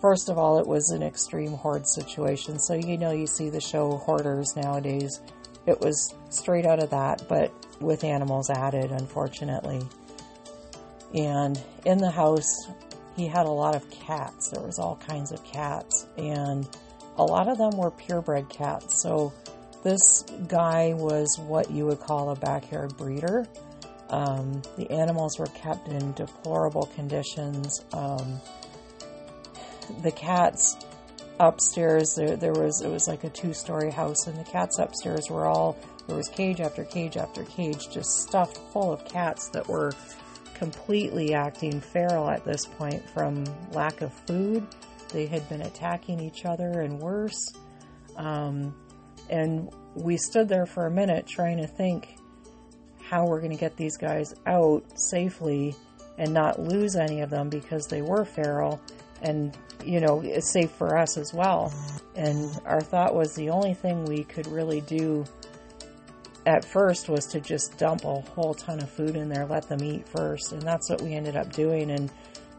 first 0.00 0.28
of 0.28 0.38
all, 0.38 0.58
it 0.58 0.66
was 0.66 0.90
an 0.90 1.02
extreme 1.02 1.52
hoard 1.52 1.86
situation. 1.86 2.58
So, 2.58 2.74
you 2.74 2.96
know, 2.96 3.10
you 3.10 3.26
see 3.26 3.50
the 3.50 3.60
show 3.60 3.98
Hoarders 3.98 4.56
nowadays. 4.56 5.20
It 5.68 5.80
was 5.80 6.14
straight 6.30 6.64
out 6.64 6.82
of 6.82 6.90
that, 6.90 7.28
but 7.28 7.52
with 7.78 8.02
animals 8.02 8.48
added, 8.48 8.90
unfortunately. 8.90 9.82
And 11.14 11.62
in 11.84 11.98
the 11.98 12.10
house, 12.10 12.50
he 13.16 13.26
had 13.26 13.44
a 13.44 13.50
lot 13.50 13.76
of 13.76 13.90
cats. 13.90 14.48
There 14.48 14.62
was 14.62 14.78
all 14.78 14.96
kinds 14.96 15.30
of 15.30 15.44
cats, 15.44 16.06
and 16.16 16.66
a 17.18 17.22
lot 17.22 17.48
of 17.48 17.58
them 17.58 17.76
were 17.76 17.90
purebred 17.90 18.48
cats. 18.48 19.02
So, 19.02 19.34
this 19.84 20.24
guy 20.48 20.94
was 20.94 21.38
what 21.38 21.70
you 21.70 21.84
would 21.84 22.00
call 22.00 22.30
a 22.30 22.36
backyard 22.36 22.96
breeder. 22.96 23.46
Um, 24.08 24.62
the 24.78 24.90
animals 24.90 25.38
were 25.38 25.46
kept 25.46 25.88
in 25.88 26.12
deplorable 26.14 26.86
conditions. 26.94 27.84
Um, 27.92 28.40
the 30.02 30.12
cats 30.12 30.76
upstairs, 31.40 32.14
there, 32.14 32.36
there 32.36 32.52
was 32.52 32.82
it 32.82 32.88
was 32.88 33.08
like 33.08 33.24
a 33.24 33.30
two-story 33.30 33.90
house, 33.90 34.26
and 34.26 34.38
the 34.38 34.44
cats 34.44 34.78
upstairs 34.78 35.30
were 35.30 35.46
all 35.46 35.78
there 36.08 36.16
was 36.16 36.28
cage 36.28 36.60
after 36.60 36.84
cage 36.84 37.18
after 37.18 37.44
cage, 37.44 37.90
just 37.90 38.22
stuffed 38.22 38.58
full 38.72 38.92
of 38.92 39.04
cats 39.04 39.50
that 39.50 39.68
were 39.68 39.92
completely 40.54 41.34
acting 41.34 41.80
feral 41.80 42.28
at 42.30 42.44
this 42.44 42.64
point 42.64 43.08
from 43.10 43.44
lack 43.72 44.00
of 44.00 44.12
food. 44.26 44.66
They 45.12 45.26
had 45.26 45.46
been 45.48 45.62
attacking 45.62 46.20
each 46.20 46.46
other 46.46 46.80
and 46.80 46.98
worse. 46.98 47.52
Um, 48.16 48.74
and 49.28 49.70
we 49.94 50.16
stood 50.16 50.48
there 50.48 50.66
for 50.66 50.86
a 50.86 50.90
minute 50.90 51.26
trying 51.26 51.58
to 51.58 51.66
think 51.66 52.16
how 53.02 53.26
we're 53.26 53.40
going 53.40 53.52
to 53.52 53.58
get 53.58 53.76
these 53.76 53.96
guys 53.98 54.34
out 54.46 54.84
safely 54.98 55.74
and 56.16 56.32
not 56.32 56.58
lose 56.58 56.96
any 56.96 57.20
of 57.20 57.30
them 57.30 57.48
because 57.48 57.86
they 57.86 58.02
were 58.02 58.24
feral 58.24 58.80
and, 59.22 59.56
you 59.84 60.00
know, 60.00 60.20
it's 60.20 60.52
safe 60.52 60.70
for 60.70 60.96
us 60.96 61.16
as 61.16 61.32
well. 61.32 61.72
And 62.14 62.50
our 62.64 62.80
thought 62.80 63.14
was 63.14 63.34
the 63.34 63.50
only 63.50 63.74
thing 63.74 64.04
we 64.04 64.24
could 64.24 64.46
really 64.46 64.80
do 64.80 65.24
at 66.46 66.64
first 66.64 67.08
was 67.08 67.26
to 67.26 67.40
just 67.40 67.76
dump 67.78 68.04
a 68.04 68.20
whole 68.20 68.54
ton 68.54 68.80
of 68.80 68.90
food 68.90 69.16
in 69.16 69.28
there, 69.28 69.44
let 69.46 69.68
them 69.68 69.82
eat 69.82 70.08
first. 70.08 70.52
And 70.52 70.62
that's 70.62 70.88
what 70.88 71.02
we 71.02 71.14
ended 71.14 71.36
up 71.36 71.52
doing. 71.52 71.90
And 71.90 72.10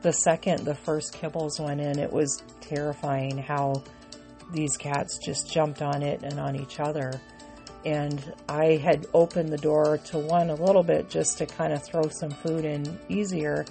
the 0.01 0.13
second 0.13 0.63
the 0.63 0.75
first 0.75 1.13
kibbles 1.13 1.59
went 1.59 1.81
in, 1.81 1.97
it 1.99 2.11
was 2.11 2.43
terrifying 2.61 3.37
how 3.37 3.83
these 4.51 4.77
cats 4.77 5.19
just 5.23 5.51
jumped 5.51 5.81
on 5.81 6.03
it 6.03 6.23
and 6.23 6.39
on 6.39 6.55
each 6.55 6.79
other. 6.79 7.19
And 7.85 8.33
I 8.47 8.75
had 8.75 9.07
opened 9.13 9.49
the 9.49 9.57
door 9.57 9.97
to 9.97 10.19
one 10.19 10.49
a 10.49 10.55
little 10.55 10.83
bit 10.83 11.09
just 11.09 11.37
to 11.39 11.45
kind 11.45 11.73
of 11.73 11.83
throw 11.83 12.09
some 12.09 12.31
food 12.31 12.65
in 12.65 12.99
easier. 13.09 13.65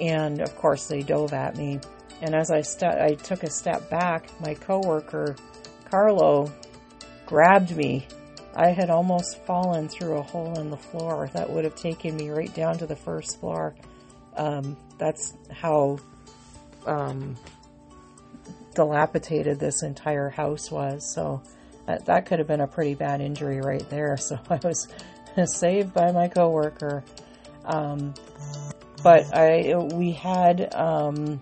And 0.00 0.40
of 0.40 0.56
course, 0.56 0.86
they 0.86 1.02
dove 1.02 1.32
at 1.32 1.56
me. 1.56 1.80
And 2.20 2.34
as 2.34 2.50
I, 2.50 2.62
st- 2.62 3.00
I 3.00 3.14
took 3.14 3.42
a 3.42 3.50
step 3.50 3.90
back, 3.90 4.28
my 4.40 4.54
coworker, 4.54 5.36
Carlo, 5.90 6.52
grabbed 7.26 7.76
me. 7.76 8.06
I 8.54 8.68
had 8.68 8.90
almost 8.90 9.42
fallen 9.44 9.88
through 9.88 10.18
a 10.18 10.22
hole 10.22 10.58
in 10.58 10.70
the 10.70 10.76
floor 10.76 11.30
that 11.32 11.50
would 11.50 11.64
have 11.64 11.74
taken 11.74 12.16
me 12.16 12.30
right 12.30 12.52
down 12.54 12.78
to 12.78 12.86
the 12.86 12.96
first 12.96 13.40
floor. 13.40 13.74
Um, 14.36 14.76
that's 14.98 15.34
how 15.50 15.98
um, 16.86 17.36
dilapidated 18.74 19.58
this 19.58 19.82
entire 19.82 20.28
house 20.28 20.70
was. 20.70 21.12
So 21.14 21.42
that, 21.86 22.06
that 22.06 22.26
could 22.26 22.38
have 22.38 22.48
been 22.48 22.60
a 22.60 22.66
pretty 22.66 22.94
bad 22.94 23.20
injury 23.20 23.60
right 23.60 23.88
there. 23.90 24.16
So 24.18 24.38
I 24.48 24.60
was 24.62 24.88
saved 25.58 25.92
by 25.92 26.12
my 26.12 26.28
coworker. 26.28 27.02
Um, 27.64 28.14
but 29.02 29.34
I 29.34 29.74
we 29.76 30.12
had 30.12 30.74
um, 30.74 31.40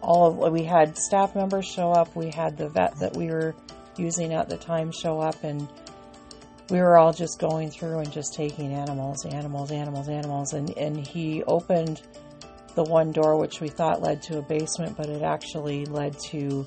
all 0.00 0.44
of 0.44 0.52
we 0.52 0.64
had 0.64 0.96
staff 0.96 1.34
members 1.34 1.66
show 1.66 1.90
up. 1.90 2.14
We 2.14 2.30
had 2.30 2.56
the 2.56 2.68
vet 2.68 2.98
that 3.00 3.16
we 3.16 3.28
were 3.28 3.54
using 3.96 4.34
at 4.34 4.48
the 4.48 4.56
time 4.56 4.92
show 4.92 5.20
up, 5.20 5.42
and 5.44 5.68
we 6.70 6.80
were 6.80 6.96
all 6.96 7.12
just 7.12 7.38
going 7.38 7.70
through 7.70 8.00
and 8.00 8.12
just 8.12 8.34
taking 8.34 8.72
animals, 8.72 9.24
animals, 9.24 9.70
animals, 9.70 10.08
animals. 10.08 10.52
And 10.52 10.76
and 10.76 11.06
he 11.06 11.42
opened 11.44 12.02
the 12.74 12.84
one 12.84 13.10
door 13.10 13.38
which 13.38 13.60
we 13.60 13.68
thought 13.68 14.02
led 14.02 14.22
to 14.22 14.38
a 14.38 14.42
basement, 14.42 14.96
but 14.96 15.08
it 15.08 15.22
actually 15.22 15.86
led 15.86 16.18
to 16.30 16.66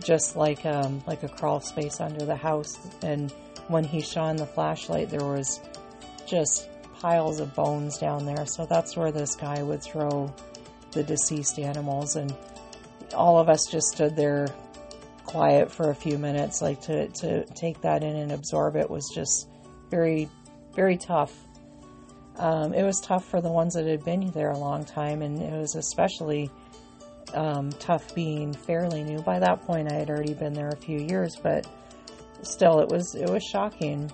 just 0.00 0.36
like 0.36 0.64
um, 0.64 1.02
like 1.06 1.22
a 1.22 1.28
crawl 1.28 1.60
space 1.60 2.00
under 2.00 2.24
the 2.24 2.36
house. 2.36 2.78
And 3.02 3.32
when 3.68 3.84
he 3.84 4.00
shone 4.00 4.36
the 4.36 4.46
flashlight, 4.46 5.10
there 5.10 5.24
was 5.24 5.60
just 6.26 6.68
piles 7.00 7.40
of 7.40 7.54
bones 7.54 7.98
down 7.98 8.26
there. 8.26 8.46
So 8.46 8.66
that's 8.66 8.96
where 8.96 9.12
this 9.12 9.34
guy 9.36 9.62
would 9.62 9.82
throw 9.82 10.34
the 10.92 11.02
deceased 11.02 11.58
animals, 11.58 12.16
and 12.16 12.34
all 13.14 13.38
of 13.38 13.48
us 13.48 13.66
just 13.70 13.88
stood 13.88 14.16
there 14.16 14.48
quiet 15.24 15.70
for 15.70 15.90
a 15.90 15.94
few 15.94 16.18
minutes, 16.18 16.62
like 16.62 16.80
to 16.82 17.08
to 17.08 17.44
take 17.54 17.80
that 17.82 18.02
in 18.02 18.16
and 18.16 18.32
absorb 18.32 18.76
it 18.76 18.88
was 18.88 19.10
just 19.14 19.48
very 19.90 20.28
very 20.74 20.96
tough. 20.96 21.34
Um, 22.36 22.72
it 22.72 22.84
was 22.84 23.00
tough 23.00 23.24
for 23.24 23.40
the 23.40 23.50
ones 23.50 23.74
that 23.74 23.86
had 23.86 24.04
been 24.04 24.30
there 24.30 24.50
a 24.50 24.58
long 24.58 24.84
time, 24.84 25.22
and 25.22 25.42
it 25.42 25.52
was 25.52 25.74
especially 25.74 26.50
um, 27.34 27.70
tough 27.72 28.14
being 28.14 28.52
fairly 28.52 29.02
new. 29.02 29.20
By 29.20 29.40
that 29.40 29.66
point, 29.66 29.90
I 29.90 29.96
had 29.96 30.08
already 30.08 30.34
been 30.34 30.52
there 30.52 30.68
a 30.68 30.76
few 30.76 31.00
years, 31.00 31.36
but 31.36 31.66
still, 32.42 32.80
it 32.80 32.88
was 32.88 33.14
it 33.14 33.28
was 33.28 33.42
shocking. 33.42 34.10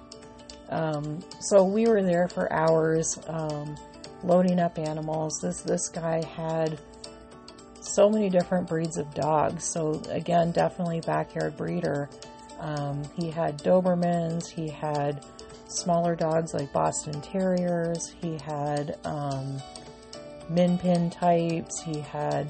Um, 0.70 1.22
so 1.40 1.64
we 1.64 1.86
were 1.86 2.02
there 2.02 2.28
for 2.28 2.52
hours, 2.52 3.18
um, 3.28 3.76
loading 4.22 4.58
up 4.58 4.78
animals. 4.78 5.38
This 5.42 5.60
this 5.62 5.88
guy 5.88 6.24
had 6.24 6.78
so 7.80 8.08
many 8.08 8.30
different 8.30 8.68
breeds 8.68 8.96
of 8.96 9.12
dogs. 9.14 9.64
So 9.64 10.02
again, 10.08 10.52
definitely 10.52 11.00
backyard 11.00 11.56
breeder. 11.56 12.08
Um, 12.58 13.02
he 13.16 13.30
had 13.30 13.58
Dobermans. 13.58 14.48
He 14.48 14.68
had 14.68 15.24
smaller 15.68 16.14
dogs 16.16 16.54
like 16.54 16.72
Boston 16.72 17.20
Terriers. 17.20 18.14
He 18.20 18.38
had 18.38 18.98
um, 19.04 19.60
Min 20.48 20.78
Pin 20.78 21.10
types. 21.10 21.82
He 21.82 22.00
had 22.00 22.48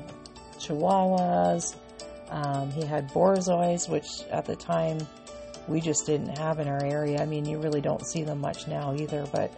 Chihuahuas. 0.59 1.75
Um, 2.31 2.71
he 2.71 2.85
had 2.85 3.09
Borzois, 3.11 3.89
which 3.89 4.07
at 4.31 4.45
the 4.45 4.57
time 4.57 4.99
we 5.69 5.81
just 5.81 6.07
didn't 6.07 6.39
have 6.39 6.59
in 6.59 6.69
our 6.69 6.85
area. 6.85 7.21
I 7.23 7.27
mean, 7.27 7.45
you 7.45 7.59
really 7.59 7.81
don't 7.81 8.07
see 8.07 8.23
them 8.23 8.41
much 8.41 8.69
now 8.69 8.95
either, 8.95 9.27
but 9.33 9.53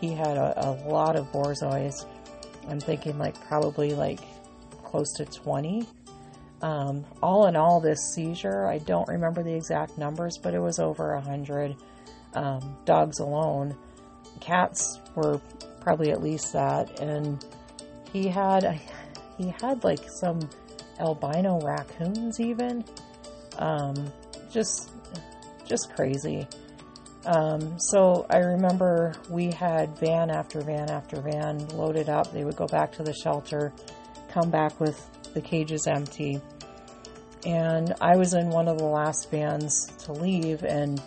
he 0.00 0.12
had 0.12 0.36
a, 0.36 0.68
a 0.68 0.70
lot 0.88 1.16
of 1.16 1.30
Borzois. 1.32 2.06
I'm 2.68 2.80
thinking 2.80 3.18
like 3.18 3.40
probably 3.46 3.94
like 3.94 4.20
close 4.82 5.12
to 5.14 5.24
20. 5.24 5.86
Um, 6.62 7.04
all 7.22 7.46
in 7.46 7.56
all, 7.56 7.80
this 7.80 8.14
seizure, 8.14 8.66
I 8.66 8.78
don't 8.78 9.08
remember 9.08 9.42
the 9.42 9.52
exact 9.52 9.98
numbers, 9.98 10.38
but 10.38 10.54
it 10.54 10.60
was 10.60 10.78
over 10.78 11.14
100 11.14 11.76
um, 12.34 12.76
dogs 12.84 13.18
alone. 13.18 13.76
Cats 14.40 14.98
were 15.14 15.40
probably 15.80 16.10
at 16.10 16.22
least 16.22 16.52
that, 16.54 17.00
and 17.00 17.44
he 18.12 18.28
had 18.28 18.80
he 19.38 19.54
had 19.60 19.84
like 19.84 20.08
some 20.08 20.40
albino 20.98 21.60
raccoons 21.60 22.40
even. 22.40 22.84
Um, 23.58 24.12
just 24.50 24.90
just 25.66 25.94
crazy. 25.94 26.46
Um, 27.26 27.78
so 27.78 28.26
I 28.28 28.38
remember 28.38 29.14
we 29.30 29.50
had 29.50 29.98
van 29.98 30.30
after 30.30 30.60
van 30.60 30.90
after 30.90 31.20
van 31.20 31.66
loaded 31.68 32.08
up. 32.08 32.32
They 32.32 32.44
would 32.44 32.56
go 32.56 32.66
back 32.66 32.92
to 32.92 33.02
the 33.02 33.14
shelter, 33.14 33.72
come 34.30 34.50
back 34.50 34.78
with 34.78 35.00
the 35.32 35.40
cages 35.40 35.86
empty. 35.86 36.40
And 37.46 37.94
I 38.00 38.16
was 38.16 38.34
in 38.34 38.48
one 38.50 38.68
of 38.68 38.78
the 38.78 38.84
last 38.84 39.30
vans 39.30 39.86
to 40.04 40.12
leave, 40.12 40.64
and 40.64 41.02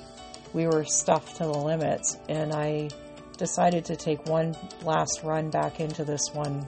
we 0.53 0.67
were 0.67 0.85
stuffed 0.85 1.37
to 1.37 1.43
the 1.43 1.57
limits. 1.57 2.17
And 2.29 2.53
I 2.53 2.89
decided 3.37 3.85
to 3.85 3.95
take 3.95 4.25
one 4.25 4.55
last 4.83 5.21
run 5.23 5.49
back 5.49 5.79
into 5.79 6.03
this 6.03 6.29
one 6.33 6.65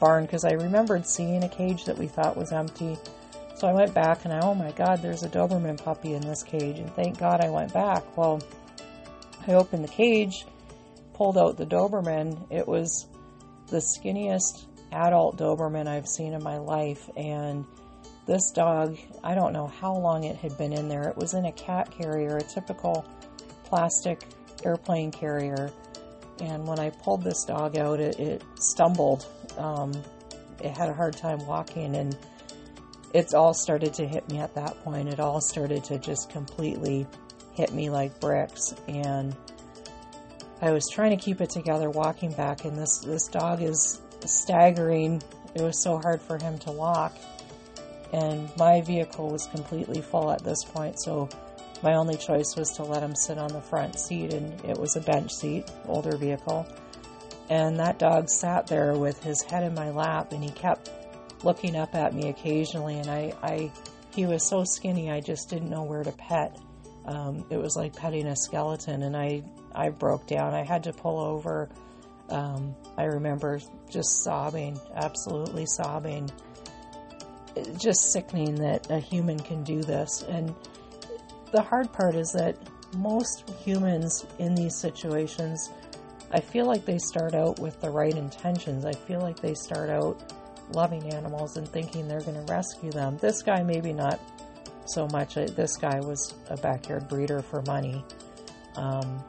barn 0.00 0.24
because 0.24 0.44
I 0.44 0.52
remembered 0.52 1.06
seeing 1.06 1.44
a 1.44 1.48
cage 1.48 1.84
that 1.84 1.96
we 1.96 2.06
thought 2.06 2.36
was 2.36 2.52
empty. 2.52 2.96
So 3.56 3.66
I 3.66 3.72
went 3.72 3.94
back 3.94 4.24
and 4.26 4.34
I, 4.34 4.40
oh 4.40 4.54
my 4.54 4.70
God, 4.72 5.00
there's 5.00 5.22
a 5.22 5.30
Doberman 5.30 5.82
puppy 5.82 6.12
in 6.12 6.20
this 6.20 6.42
cage. 6.42 6.78
And 6.78 6.94
thank 6.94 7.18
God 7.18 7.40
I 7.42 7.48
went 7.48 7.72
back. 7.72 8.16
Well, 8.16 8.42
I 9.46 9.54
opened 9.54 9.82
the 9.82 9.88
cage, 9.88 10.44
pulled 11.14 11.38
out 11.38 11.56
the 11.56 11.64
Doberman. 11.64 12.46
It 12.50 12.68
was 12.68 13.06
the 13.68 13.78
skinniest 13.78 14.66
adult 14.92 15.38
Doberman 15.38 15.86
I've 15.86 16.06
seen 16.06 16.34
in 16.34 16.42
my 16.42 16.58
life. 16.58 17.08
And 17.16 17.64
this 18.26 18.50
dog, 18.50 18.98
I 19.24 19.34
don't 19.34 19.54
know 19.54 19.68
how 19.68 19.96
long 19.96 20.24
it 20.24 20.36
had 20.36 20.58
been 20.58 20.74
in 20.74 20.88
there. 20.88 21.08
It 21.08 21.16
was 21.16 21.32
in 21.32 21.46
a 21.46 21.52
cat 21.52 21.90
carrier, 21.90 22.36
a 22.36 22.42
typical 22.42 23.06
plastic 23.64 24.22
airplane 24.64 25.10
carrier. 25.10 25.70
And 26.40 26.66
when 26.66 26.78
I 26.78 26.90
pulled 26.90 27.24
this 27.24 27.44
dog 27.44 27.78
out, 27.78 28.00
it, 28.00 28.20
it 28.20 28.42
stumbled. 28.58 29.26
Um, 29.56 29.92
it 30.62 30.76
had 30.76 30.90
a 30.90 30.92
hard 30.92 31.16
time 31.16 31.46
walking, 31.46 31.96
and 31.96 32.16
it's 33.16 33.32
all 33.32 33.54
started 33.54 33.94
to 33.94 34.06
hit 34.06 34.28
me 34.28 34.38
at 34.40 34.54
that 34.56 34.78
point. 34.84 35.08
It 35.08 35.20
all 35.20 35.40
started 35.40 35.82
to 35.84 35.98
just 35.98 36.28
completely 36.28 37.06
hit 37.54 37.72
me 37.72 37.88
like 37.88 38.20
bricks. 38.20 38.74
And 38.88 39.34
I 40.60 40.70
was 40.72 40.86
trying 40.92 41.16
to 41.16 41.24
keep 41.24 41.40
it 41.40 41.48
together 41.48 41.88
walking 41.88 42.32
back, 42.32 42.66
and 42.66 42.76
this, 42.76 42.98
this 42.98 43.26
dog 43.28 43.62
is 43.62 44.02
staggering. 44.26 45.22
It 45.54 45.62
was 45.62 45.82
so 45.82 45.96
hard 45.96 46.20
for 46.20 46.36
him 46.36 46.58
to 46.58 46.72
walk. 46.72 47.16
And 48.12 48.50
my 48.58 48.82
vehicle 48.82 49.30
was 49.30 49.46
completely 49.46 50.02
full 50.02 50.30
at 50.30 50.44
this 50.44 50.62
point, 50.62 51.00
so 51.00 51.30
my 51.82 51.94
only 51.94 52.18
choice 52.18 52.54
was 52.54 52.72
to 52.72 52.82
let 52.82 53.02
him 53.02 53.14
sit 53.14 53.38
on 53.38 53.50
the 53.50 53.62
front 53.62 53.98
seat, 53.98 54.34
and 54.34 54.62
it 54.62 54.78
was 54.78 54.94
a 54.94 55.00
bench 55.00 55.32
seat, 55.32 55.64
older 55.86 56.18
vehicle. 56.18 56.66
And 57.48 57.78
that 57.78 57.98
dog 57.98 58.28
sat 58.28 58.66
there 58.66 58.92
with 58.92 59.22
his 59.22 59.40
head 59.40 59.62
in 59.62 59.72
my 59.72 59.88
lap, 59.88 60.32
and 60.32 60.44
he 60.44 60.50
kept 60.50 60.90
looking 61.42 61.76
up 61.76 61.94
at 61.94 62.14
me 62.14 62.28
occasionally. 62.28 62.98
And 62.98 63.10
I, 63.10 63.32
I 63.42 63.72
he 64.16 64.24
was 64.24 64.48
so 64.48 64.64
skinny, 64.64 65.10
I 65.10 65.20
just 65.20 65.50
didn't 65.50 65.68
know 65.68 65.82
where 65.82 66.02
to 66.02 66.12
pet. 66.12 66.58
Um, 67.04 67.44
it 67.50 67.58
was 67.58 67.76
like 67.76 67.94
petting 67.94 68.26
a 68.26 68.34
skeleton, 68.34 69.02
and 69.02 69.16
I, 69.16 69.42
I 69.74 69.90
broke 69.90 70.26
down. 70.26 70.54
I 70.54 70.64
had 70.64 70.84
to 70.84 70.92
pull 70.92 71.20
over. 71.20 71.68
Um, 72.30 72.74
I 72.96 73.04
remember 73.04 73.60
just 73.90 74.24
sobbing, 74.24 74.80
absolutely 74.94 75.66
sobbing. 75.66 76.30
Just 77.78 78.10
sickening 78.10 78.56
that 78.56 78.90
a 78.90 78.98
human 78.98 79.38
can 79.38 79.62
do 79.62 79.82
this. 79.82 80.22
And 80.22 80.54
the 81.52 81.62
hard 81.62 81.92
part 81.92 82.16
is 82.16 82.32
that 82.32 82.56
most 82.96 83.48
humans 83.62 84.26
in 84.38 84.54
these 84.54 84.76
situations, 84.76 85.70
I 86.32 86.40
feel 86.40 86.66
like 86.66 86.84
they 86.84 86.98
start 86.98 87.34
out 87.34 87.60
with 87.60 87.80
the 87.80 87.90
right 87.90 88.14
intentions. 88.14 88.84
I 88.84 88.92
feel 88.92 89.20
like 89.20 89.40
they 89.40 89.54
start 89.54 89.90
out 89.90 90.32
loving 90.72 91.12
animals 91.12 91.56
and 91.56 91.68
thinking 91.68 92.08
they're 92.08 92.20
going 92.20 92.44
to 92.44 92.52
rescue 92.52 92.90
them. 92.90 93.18
This 93.18 93.42
guy, 93.42 93.62
maybe 93.62 93.92
not 93.92 94.20
so 94.86 95.06
much. 95.08 95.34
This 95.34 95.76
guy 95.76 96.00
was 96.00 96.34
a 96.48 96.56
backyard 96.56 97.08
breeder 97.08 97.42
for 97.42 97.62
money. 97.62 98.04
Um, 98.76 99.22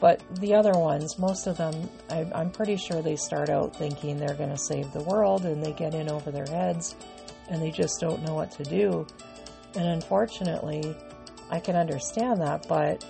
but 0.00 0.20
the 0.36 0.54
other 0.54 0.72
ones, 0.72 1.18
most 1.18 1.46
of 1.46 1.56
them, 1.56 1.88
I, 2.10 2.30
I'm 2.34 2.50
pretty 2.50 2.76
sure 2.76 3.00
they 3.00 3.16
start 3.16 3.48
out 3.48 3.74
thinking 3.76 4.18
they're 4.18 4.34
going 4.34 4.50
to 4.50 4.58
save 4.58 4.92
the 4.92 5.02
world 5.02 5.44
and 5.44 5.64
they 5.64 5.72
get 5.72 5.94
in 5.94 6.10
over 6.10 6.30
their 6.30 6.46
heads 6.46 6.94
and 7.48 7.62
they 7.62 7.70
just 7.70 8.00
don't 8.00 8.22
know 8.22 8.34
what 8.34 8.50
to 8.52 8.64
do. 8.64 9.06
And 9.74 9.86
unfortunately, 9.86 10.96
I 11.50 11.60
can 11.60 11.76
understand 11.76 12.40
that, 12.40 12.66
but 12.68 13.04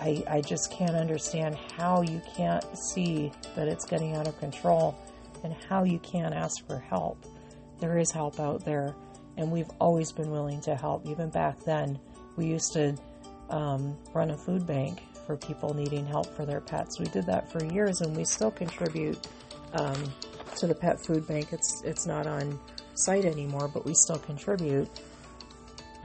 I, 0.00 0.22
I 0.28 0.40
just 0.40 0.72
can't 0.72 0.96
understand 0.96 1.56
how 1.76 2.02
you 2.02 2.22
can't 2.36 2.64
see 2.76 3.30
that 3.54 3.68
it's 3.68 3.84
getting 3.84 4.16
out 4.16 4.26
of 4.26 4.38
control 4.38 4.98
and 5.44 5.54
how 5.68 5.84
you 5.84 5.98
can't 5.98 6.34
ask 6.34 6.66
for 6.66 6.78
help. 6.78 7.24
There 7.80 7.98
is 7.98 8.10
help 8.10 8.38
out 8.40 8.64
there, 8.64 8.94
and 9.36 9.50
we've 9.50 9.70
always 9.80 10.12
been 10.12 10.30
willing 10.30 10.60
to 10.62 10.74
help. 10.74 11.06
Even 11.06 11.30
back 11.30 11.62
then, 11.64 11.98
we 12.36 12.46
used 12.46 12.72
to 12.74 12.96
um, 13.48 13.96
run 14.14 14.30
a 14.30 14.36
food 14.36 14.66
bank 14.66 15.00
for 15.26 15.36
people 15.36 15.74
needing 15.74 16.06
help 16.06 16.34
for 16.34 16.44
their 16.44 16.60
pets. 16.60 16.98
We 16.98 17.06
did 17.06 17.26
that 17.26 17.50
for 17.50 17.64
years, 17.64 18.00
and 18.00 18.16
we 18.16 18.24
still 18.24 18.50
contribute 18.50 19.26
um, 19.72 20.12
to 20.56 20.66
the 20.66 20.74
pet 20.74 21.04
food 21.04 21.26
bank. 21.26 21.52
It's 21.52 21.82
it's 21.84 22.06
not 22.06 22.26
on 22.26 22.58
site 22.94 23.24
anymore, 23.24 23.68
but 23.68 23.84
we 23.84 23.94
still 23.94 24.18
contribute 24.18 24.88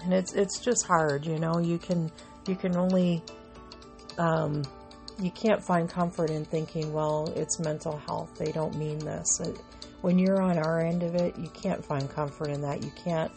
and 0.06 0.13
it's 0.13 0.34
it's 0.34 0.60
just 0.60 0.86
hard 0.86 1.26
you 1.26 1.39
know 1.39 1.60
you 1.60 1.78
can 1.78 2.12
you 2.48 2.56
can 2.56 2.76
only 2.78 3.21
um, 4.17 4.63
you 5.19 5.32
can't 5.32 5.63
find 5.63 5.89
comfort 5.89 6.30
in 6.30 6.45
thinking 6.45 6.91
well 6.91 7.32
it's 7.36 7.60
mental 7.60 7.97
health 7.97 8.36
they 8.38 8.51
don't 8.51 8.75
mean 8.75 8.99
this. 8.99 9.41
When 10.01 10.19
you're 10.19 10.41
on 10.41 10.58
our 10.58 10.82
end 10.82 11.04
of 11.04 11.15
it 11.15 11.38
you 11.38 11.49
can't 11.49 11.84
find 11.84 12.10
comfort 12.10 12.49
in 12.49 12.62
that. 12.62 12.84
You 12.84 12.91
can't 13.04 13.32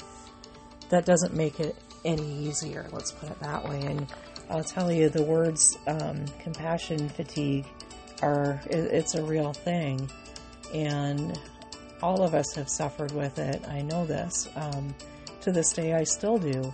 that 0.88 1.04
doesn't 1.04 1.34
make 1.34 1.60
it 1.60 1.76
any 2.04 2.46
easier 2.46 2.86
let's 2.92 3.12
put 3.12 3.30
it 3.30 3.40
that 3.40 3.68
way. 3.68 3.80
And 3.82 4.06
i'll 4.50 4.64
tell 4.64 4.90
you 4.90 5.08
the 5.08 5.22
words 5.22 5.76
um, 5.86 6.24
compassion 6.40 7.08
fatigue 7.08 7.66
are 8.22 8.60
it, 8.66 8.78
it's 8.92 9.14
a 9.14 9.22
real 9.22 9.52
thing. 9.52 10.10
And 10.74 11.38
all 12.02 12.22
of 12.22 12.34
us 12.34 12.54
have 12.54 12.68
suffered 12.68 13.10
with 13.10 13.38
it 13.38 13.66
i 13.68 13.82
know 13.82 14.06
this 14.06 14.48
um, 14.54 14.94
to 15.42 15.52
this 15.52 15.72
day, 15.72 15.94
I 15.94 16.04
still 16.04 16.38
do. 16.38 16.72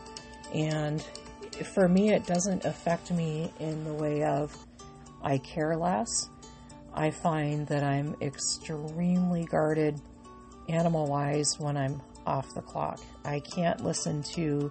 And 0.53 1.05
for 1.75 1.89
me, 1.89 2.13
it 2.13 2.27
doesn't 2.27 2.65
affect 2.65 3.11
me 3.11 3.53
in 3.61 3.85
the 3.85 3.93
way 3.93 4.25
of 4.25 4.57
I 5.25 5.39
care 5.39 5.77
less. 5.77 6.31
I 6.95 7.11
find 7.11 7.67
that 7.67 7.83
I'm 7.83 8.15
extremely 8.21 9.45
guarded 9.47 10.01
animal 10.69 11.07
wise 11.07 11.59
when 11.59 11.77
I'm 11.77 12.01
off 12.27 12.55
the 12.55 12.63
clock. 12.63 13.01
I 13.25 13.41
can't 13.41 13.83
listen 13.83 14.23
to 14.35 14.71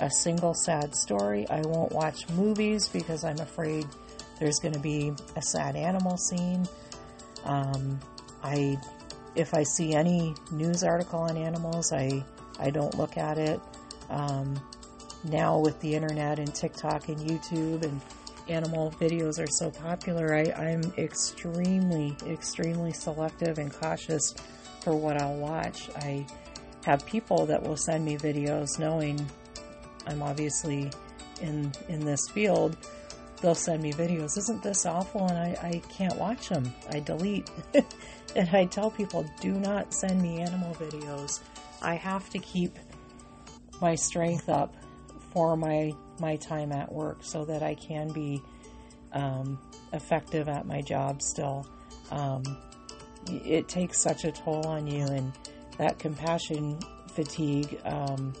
a 0.00 0.10
single 0.10 0.54
sad 0.54 0.94
story. 0.96 1.48
I 1.48 1.60
won't 1.60 1.92
watch 1.92 2.28
movies 2.30 2.88
because 2.88 3.22
I'm 3.22 3.38
afraid 3.38 3.86
there's 4.40 4.58
going 4.58 4.74
to 4.74 4.80
be 4.80 5.12
a 5.36 5.42
sad 5.42 5.76
animal 5.76 6.16
scene. 6.16 6.66
Um, 7.44 8.00
I, 8.42 8.78
if 9.36 9.54
I 9.54 9.62
see 9.62 9.94
any 9.94 10.34
news 10.50 10.82
article 10.82 11.20
on 11.20 11.36
animals, 11.36 11.92
I 11.92 12.24
I 12.58 12.70
don't 12.70 12.96
look 12.96 13.16
at 13.16 13.38
it. 13.38 13.60
Um, 14.10 14.60
now 15.24 15.58
with 15.58 15.80
the 15.80 15.94
internet 15.94 16.38
and 16.38 16.54
TikTok 16.54 17.08
and 17.08 17.18
YouTube 17.18 17.82
and 17.82 18.00
animal 18.48 18.92
videos 19.00 19.42
are 19.42 19.50
so 19.50 19.70
popular, 19.70 20.34
I, 20.34 20.52
I'm 20.52 20.82
extremely, 20.98 22.16
extremely 22.26 22.92
selective 22.92 23.58
and 23.58 23.72
cautious 23.72 24.34
for 24.80 24.94
what 24.94 25.20
I'll 25.20 25.36
watch. 25.36 25.90
I 25.96 26.26
have 26.84 27.06
people 27.06 27.46
that 27.46 27.62
will 27.62 27.76
send 27.76 28.04
me 28.04 28.16
videos 28.16 28.78
knowing 28.78 29.24
I'm 30.06 30.22
obviously 30.22 30.90
in 31.40 31.72
in 31.88 32.04
this 32.04 32.28
field. 32.28 32.76
They'll 33.40 33.54
send 33.54 33.82
me 33.82 33.92
videos. 33.92 34.38
Isn't 34.38 34.62
this 34.62 34.86
awful? 34.86 35.26
And 35.26 35.36
I, 35.36 35.58
I 35.62 35.82
can't 35.92 36.16
watch 36.16 36.48
them. 36.48 36.72
I 36.90 37.00
delete. 37.00 37.50
and 38.36 38.48
I 38.50 38.66
tell 38.66 38.90
people, 38.90 39.26
do 39.40 39.52
not 39.52 39.92
send 39.92 40.22
me 40.22 40.40
animal 40.40 40.74
videos. 40.76 41.40
I 41.80 41.96
have 41.96 42.30
to 42.30 42.38
keep 42.38 42.78
my 43.80 43.96
strength 43.96 44.48
up 44.48 44.72
for 45.32 45.56
my 45.56 45.92
my 46.22 46.36
time 46.36 46.72
at 46.72 46.90
work 46.90 47.18
so 47.20 47.44
that 47.44 47.62
I 47.62 47.74
can 47.74 48.10
be 48.12 48.40
um, 49.12 49.58
effective 49.92 50.48
at 50.48 50.66
my 50.66 50.80
job 50.80 51.20
still. 51.20 51.66
Um, 52.10 52.42
it 53.28 53.68
takes 53.68 54.00
such 54.00 54.24
a 54.24 54.32
toll 54.32 54.66
on 54.66 54.86
you, 54.86 55.04
and 55.04 55.32
that 55.78 55.98
compassion 55.98 56.78
fatigue. 57.14 57.78
Um, 57.84 58.32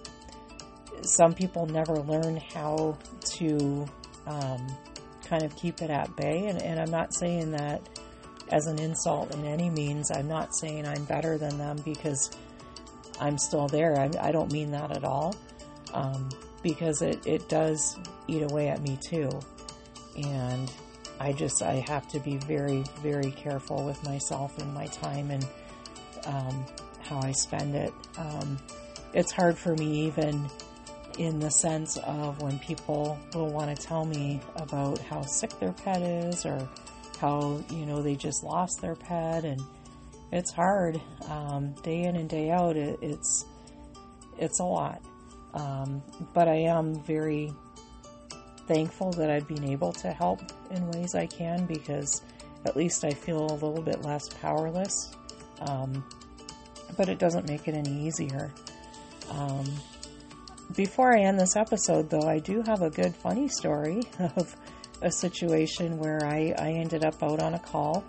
some 1.02 1.34
people 1.34 1.66
never 1.66 1.96
learn 1.96 2.36
how 2.54 2.96
to 3.36 3.86
um, 4.26 4.66
kind 5.24 5.42
of 5.42 5.54
keep 5.56 5.82
it 5.82 5.90
at 5.90 6.14
bay, 6.16 6.46
and, 6.46 6.62
and 6.62 6.80
I'm 6.80 6.90
not 6.90 7.14
saying 7.14 7.50
that 7.52 7.82
as 8.50 8.66
an 8.66 8.78
insult 8.78 9.34
in 9.34 9.44
any 9.44 9.70
means. 9.70 10.10
I'm 10.10 10.28
not 10.28 10.54
saying 10.54 10.86
I'm 10.86 11.04
better 11.04 11.38
than 11.38 11.58
them 11.58 11.78
because 11.84 12.30
I'm 13.20 13.38
still 13.38 13.66
there. 13.68 13.98
I, 13.98 14.10
I 14.20 14.32
don't 14.32 14.52
mean 14.52 14.70
that 14.72 14.96
at 14.96 15.04
all, 15.04 15.34
um, 15.92 16.28
because 16.62 17.02
it, 17.02 17.26
it 17.26 17.48
does 17.48 17.98
eat 18.28 18.42
away 18.42 18.68
at 18.68 18.82
me 18.82 18.98
too. 19.00 19.30
And 20.16 20.70
I 21.18 21.32
just, 21.32 21.62
I 21.62 21.84
have 21.88 22.08
to 22.08 22.20
be 22.20 22.36
very, 22.38 22.84
very 23.02 23.30
careful 23.30 23.84
with 23.84 24.02
myself 24.04 24.58
and 24.58 24.72
my 24.74 24.86
time 24.86 25.30
and 25.30 25.46
um, 26.26 26.66
how 27.00 27.20
I 27.22 27.32
spend 27.32 27.74
it. 27.74 27.92
Um, 28.16 28.58
it's 29.14 29.32
hard 29.32 29.58
for 29.58 29.74
me 29.76 30.06
even 30.06 30.48
in 31.18 31.38
the 31.38 31.50
sense 31.50 31.98
of 31.98 32.40
when 32.40 32.58
people 32.58 33.18
will 33.34 33.50
want 33.50 33.76
to 33.76 33.86
tell 33.86 34.04
me 34.04 34.40
about 34.56 34.98
how 34.98 35.22
sick 35.22 35.58
their 35.60 35.72
pet 35.72 36.00
is 36.02 36.46
or 36.46 36.68
how, 37.18 37.62
you 37.70 37.86
know, 37.86 38.02
they 38.02 38.16
just 38.16 38.42
lost 38.42 38.80
their 38.80 38.94
pet 38.94 39.44
and 39.44 39.60
it's 40.32 40.50
hard 40.50 41.00
um, 41.28 41.74
day 41.82 42.04
in 42.04 42.16
and 42.16 42.28
day 42.28 42.50
out. 42.50 42.76
It, 42.76 42.98
it's 43.02 43.44
it's 44.38 44.60
a 44.60 44.64
lot, 44.64 45.02
um, 45.54 46.02
but 46.32 46.48
I 46.48 46.56
am 46.56 47.02
very 47.02 47.52
thankful 48.66 49.10
that 49.12 49.30
I've 49.30 49.48
been 49.48 49.64
able 49.64 49.92
to 49.94 50.12
help 50.12 50.40
in 50.70 50.90
ways 50.92 51.14
I 51.14 51.26
can 51.26 51.66
because 51.66 52.22
at 52.64 52.76
least 52.76 53.04
I 53.04 53.10
feel 53.10 53.46
a 53.46 53.54
little 53.54 53.82
bit 53.82 54.02
less 54.02 54.28
powerless. 54.28 55.12
Um, 55.60 56.04
but 56.96 57.08
it 57.08 57.18
doesn't 57.18 57.48
make 57.48 57.68
it 57.68 57.74
any 57.74 58.06
easier. 58.06 58.52
Um, 59.30 59.64
before 60.74 61.16
I 61.16 61.22
end 61.22 61.38
this 61.40 61.56
episode, 61.56 62.10
though, 62.10 62.28
I 62.28 62.38
do 62.38 62.62
have 62.62 62.82
a 62.82 62.90
good 62.90 63.14
funny 63.14 63.48
story 63.48 64.02
of 64.36 64.54
a 65.00 65.10
situation 65.10 65.98
where 65.98 66.24
I, 66.24 66.54
I 66.58 66.70
ended 66.72 67.04
up 67.04 67.22
out 67.22 67.40
on 67.40 67.54
a 67.54 67.58
call. 67.58 68.04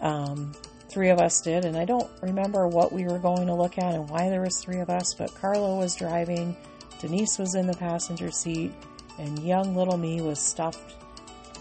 Um, 0.00 0.52
three 0.88 1.10
of 1.10 1.20
us 1.20 1.40
did, 1.40 1.64
and 1.64 1.76
I 1.76 1.84
don't 1.84 2.10
remember 2.22 2.66
what 2.66 2.92
we 2.92 3.04
were 3.04 3.18
going 3.18 3.46
to 3.46 3.54
look 3.54 3.78
at 3.78 3.94
and 3.94 4.08
why 4.08 4.28
there 4.28 4.40
was 4.40 4.58
three 4.58 4.80
of 4.80 4.90
us, 4.90 5.14
but 5.14 5.34
Carlo 5.34 5.76
was 5.76 5.94
driving, 5.94 6.56
Denise 7.00 7.38
was 7.38 7.54
in 7.54 7.66
the 7.66 7.76
passenger 7.76 8.30
seat, 8.30 8.72
and 9.18 9.38
young 9.40 9.76
little 9.76 9.98
me 9.98 10.20
was 10.20 10.40
stuffed 10.40 10.96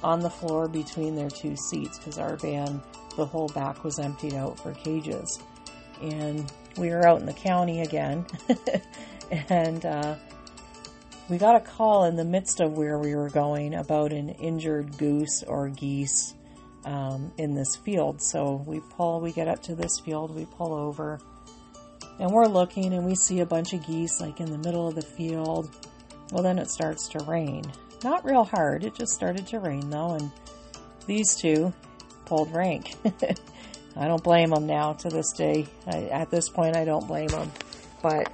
on 0.04 0.20
the 0.20 0.30
floor 0.30 0.68
between 0.68 1.16
their 1.16 1.30
two 1.30 1.56
seats 1.56 1.98
because 1.98 2.18
our 2.18 2.36
van, 2.38 2.82
the 3.16 3.26
whole 3.26 3.50
back 3.50 3.84
was 3.84 4.00
emptied 4.00 4.34
out 4.34 4.60
for 4.60 4.74
cages. 4.74 5.40
And 6.02 6.52
we 6.78 6.90
were 6.90 7.08
out 7.08 7.20
in 7.20 7.26
the 7.26 7.34
county 7.34 7.82
again, 7.82 8.26
and 9.50 9.86
uh, 9.86 10.16
we 11.28 11.38
got 11.38 11.56
a 11.56 11.60
call 11.60 12.06
in 12.06 12.16
the 12.16 12.24
midst 12.24 12.62
of 12.62 12.78
where 12.78 13.00
we 13.00 13.16
were 13.16 13.30
going 13.30 13.74
about 13.74 14.14
an 14.14 14.30
injured 14.30 14.98
goose 14.98 15.44
or 15.44 15.70
geese 15.70 16.36
um, 16.88 17.32
in 17.38 17.54
this 17.54 17.76
field. 17.76 18.22
So 18.22 18.64
we 18.66 18.80
pull, 18.80 19.20
we 19.20 19.34
get 19.34 19.48
up 19.48 19.62
to 19.64 19.76
this 19.76 20.00
field, 20.00 20.34
we 20.34 20.46
pull 20.46 20.74
over, 20.74 21.20
and 22.20 22.32
we're 22.32 22.48
looking, 22.48 22.94
and 22.94 23.06
we 23.06 23.14
see 23.16 23.42
a 23.42 23.46
bunch 23.46 23.74
of 23.74 23.86
geese 23.86 24.22
like 24.22 24.40
in 24.40 24.50
the 24.50 24.58
middle 24.58 24.88
of 24.88 24.96
the 24.96 25.02
field. 25.02 25.70
Well, 26.32 26.44
then 26.44 26.58
it 26.58 26.70
starts 26.70 27.10
to 27.10 27.20
rain. 27.26 27.64
Not 28.04 28.26
real 28.26 28.46
hard, 28.46 28.84
it 28.84 28.96
just 28.96 29.12
started 29.12 29.48
to 29.48 29.60
rain 29.60 29.90
though, 29.90 30.14
and 30.14 30.32
these 31.06 31.36
two 31.36 31.74
pulled 32.26 32.54
rank. 32.54 32.96
I 33.96 34.08
don't 34.08 34.24
blame 34.24 34.52
them 34.52 34.68
now 34.68 34.94
to 34.94 35.10
this 35.10 35.34
day. 35.34 35.68
I, 35.88 36.04
at 36.06 36.30
this 36.30 36.50
point, 36.50 36.78
I 36.78 36.86
don't 36.86 37.08
blame 37.08 37.30
them. 37.30 37.52
But 38.02 38.32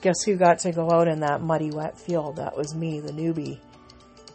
guess 0.00 0.22
who 0.24 0.36
got 0.36 0.60
to 0.60 0.72
go 0.72 0.90
out 0.90 1.06
in 1.06 1.20
that 1.20 1.42
muddy, 1.42 1.70
wet 1.70 2.00
field? 2.00 2.36
That 2.36 2.56
was 2.56 2.74
me, 2.74 3.00
the 3.00 3.12
newbie. 3.12 3.58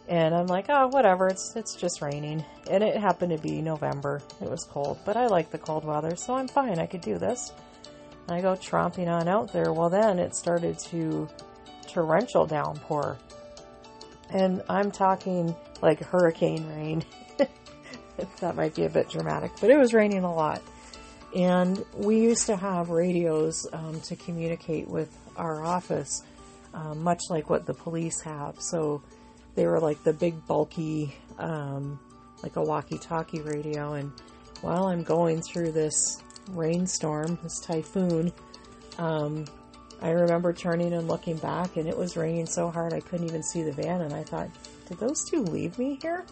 And 0.08 0.34
I'm 0.34 0.46
like, 0.46 0.66
oh, 0.68 0.88
whatever. 0.88 1.28
It's 1.28 1.54
it's 1.56 1.74
just 1.74 2.02
raining, 2.02 2.44
and 2.70 2.82
it 2.82 2.96
happened 2.96 3.36
to 3.36 3.42
be 3.42 3.62
November. 3.62 4.20
It 4.40 4.50
was 4.50 4.64
cold, 4.64 4.98
but 5.04 5.16
I 5.16 5.26
like 5.26 5.50
the 5.50 5.58
cold 5.58 5.84
weather, 5.84 6.16
so 6.16 6.34
I'm 6.34 6.48
fine. 6.48 6.78
I 6.78 6.86
could 6.86 7.00
do 7.00 7.18
this. 7.18 7.52
And 8.26 8.36
I 8.36 8.40
go 8.40 8.54
tromping 8.54 9.08
on 9.08 9.28
out 9.28 9.52
there. 9.52 9.72
Well, 9.72 9.90
then 9.90 10.18
it 10.18 10.34
started 10.34 10.78
to 10.90 11.28
torrential 11.86 12.46
downpour, 12.46 13.16
and 14.30 14.62
I'm 14.68 14.90
talking 14.90 15.54
like 15.80 16.00
hurricane 16.00 16.66
rain. 16.68 17.04
that 18.40 18.56
might 18.56 18.74
be 18.74 18.84
a 18.84 18.90
bit 18.90 19.08
dramatic, 19.08 19.52
but 19.60 19.70
it 19.70 19.78
was 19.78 19.94
raining 19.94 20.24
a 20.24 20.34
lot. 20.34 20.62
And 21.34 21.82
we 21.96 22.20
used 22.20 22.46
to 22.46 22.56
have 22.56 22.90
radios 22.90 23.66
um, 23.72 24.00
to 24.02 24.16
communicate 24.16 24.88
with 24.88 25.16
our 25.36 25.64
office, 25.64 26.22
um, 26.74 27.02
much 27.02 27.22
like 27.30 27.48
what 27.48 27.64
the 27.64 27.72
police 27.72 28.20
have. 28.22 28.60
So 28.60 29.02
they 29.54 29.66
were 29.66 29.80
like 29.80 30.02
the 30.02 30.12
big, 30.12 30.46
bulky, 30.46 31.14
um, 31.38 31.98
like 32.42 32.56
a 32.56 32.62
walkie 32.62 32.98
talkie 32.98 33.40
radio. 33.42 33.94
And 33.94 34.12
while 34.60 34.86
I'm 34.86 35.02
going 35.02 35.42
through 35.42 35.72
this 35.72 36.22
rainstorm, 36.50 37.38
this 37.42 37.60
typhoon, 37.60 38.32
um, 38.98 39.44
I 40.00 40.10
remember 40.10 40.52
turning 40.52 40.92
and 40.94 41.06
looking 41.06 41.36
back, 41.36 41.76
and 41.76 41.88
it 41.88 41.96
was 41.96 42.16
raining 42.16 42.46
so 42.46 42.70
hard 42.70 42.92
I 42.92 43.00
couldn't 43.00 43.28
even 43.28 43.42
see 43.42 43.62
the 43.62 43.72
van. 43.72 44.00
And 44.00 44.12
I 44.12 44.24
thought, 44.24 44.50
did 44.88 44.98
those 44.98 45.24
two 45.24 45.42
leave 45.42 45.78
me 45.78 45.98
here? 46.02 46.24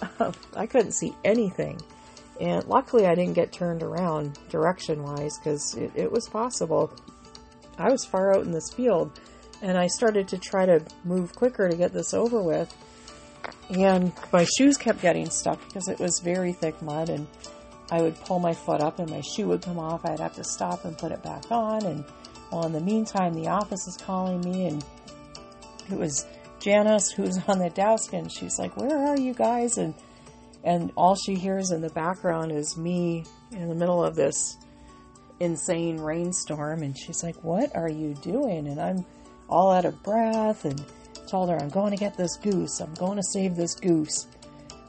I 0.54 0.66
couldn't 0.66 0.92
see 0.92 1.14
anything. 1.24 1.80
And 2.40 2.64
luckily, 2.66 3.06
I 3.06 3.16
didn't 3.16 3.34
get 3.34 3.52
turned 3.52 3.82
around 3.82 4.38
direction 4.48 5.02
wise 5.02 5.36
because 5.38 5.74
it, 5.74 5.90
it, 5.96 6.12
was 6.12 6.28
possible. 6.28 6.92
I 7.78 7.90
was 7.90 8.04
far 8.04 8.32
out 8.32 8.44
in 8.44 8.52
this 8.52 8.72
field 8.72 9.18
and 9.62 9.76
I 9.76 9.86
started 9.86 10.28
to 10.28 10.38
try 10.38 10.66
to 10.66 10.84
move 11.04 11.34
quicker 11.34 11.68
to 11.68 11.76
get 11.76 11.92
this 11.92 12.14
over 12.14 12.42
with. 12.42 12.74
And 13.70 14.12
my 14.32 14.44
shoes 14.44 14.76
kept 14.76 15.02
getting 15.02 15.30
stuck 15.30 15.64
because 15.66 15.88
it 15.88 15.98
was 15.98 16.20
very 16.20 16.52
thick 16.52 16.80
mud. 16.80 17.08
And 17.08 17.26
I 17.90 18.02
would 18.02 18.16
pull 18.16 18.38
my 18.38 18.52
foot 18.52 18.80
up 18.80 18.98
and 18.98 19.10
my 19.10 19.20
shoe 19.20 19.48
would 19.48 19.62
come 19.62 19.78
off. 19.78 20.04
I'd 20.04 20.20
have 20.20 20.34
to 20.34 20.44
stop 20.44 20.84
and 20.84 20.96
put 20.96 21.12
it 21.12 21.22
back 21.22 21.50
on. 21.50 21.84
And 21.84 22.04
well, 22.50 22.66
in 22.66 22.72
the 22.72 22.80
meantime, 22.80 23.34
the 23.34 23.48
office 23.48 23.86
is 23.86 23.96
calling 23.96 24.40
me 24.40 24.66
and 24.66 24.84
it 25.90 25.98
was 25.98 26.26
Janice 26.60 27.10
who's 27.10 27.38
on 27.48 27.58
the 27.58 27.70
desk 27.70 28.12
and 28.12 28.30
she's 28.32 28.58
like, 28.58 28.76
Where 28.76 28.96
are 29.06 29.18
you 29.18 29.34
guys? 29.34 29.78
And 29.78 29.94
and 30.64 30.92
all 30.96 31.14
she 31.14 31.34
hears 31.34 31.70
in 31.70 31.80
the 31.80 31.90
background 31.90 32.52
is 32.52 32.76
me 32.76 33.24
in 33.52 33.68
the 33.68 33.74
middle 33.74 34.04
of 34.04 34.14
this 34.14 34.56
insane 35.40 35.98
rainstorm 36.00 36.82
and 36.82 36.98
she's 36.98 37.22
like 37.22 37.36
what 37.44 37.74
are 37.76 37.88
you 37.88 38.12
doing 38.14 38.66
and 38.66 38.80
i'm 38.80 39.06
all 39.48 39.72
out 39.72 39.84
of 39.84 40.02
breath 40.02 40.64
and 40.64 40.82
told 41.26 41.48
her 41.50 41.56
i'm 41.58 41.68
going 41.68 41.90
to 41.90 41.96
get 41.96 42.16
this 42.16 42.36
goose 42.36 42.80
i'm 42.80 42.94
going 42.94 43.16
to 43.16 43.22
save 43.22 43.56
this 43.56 43.74
goose 43.74 44.26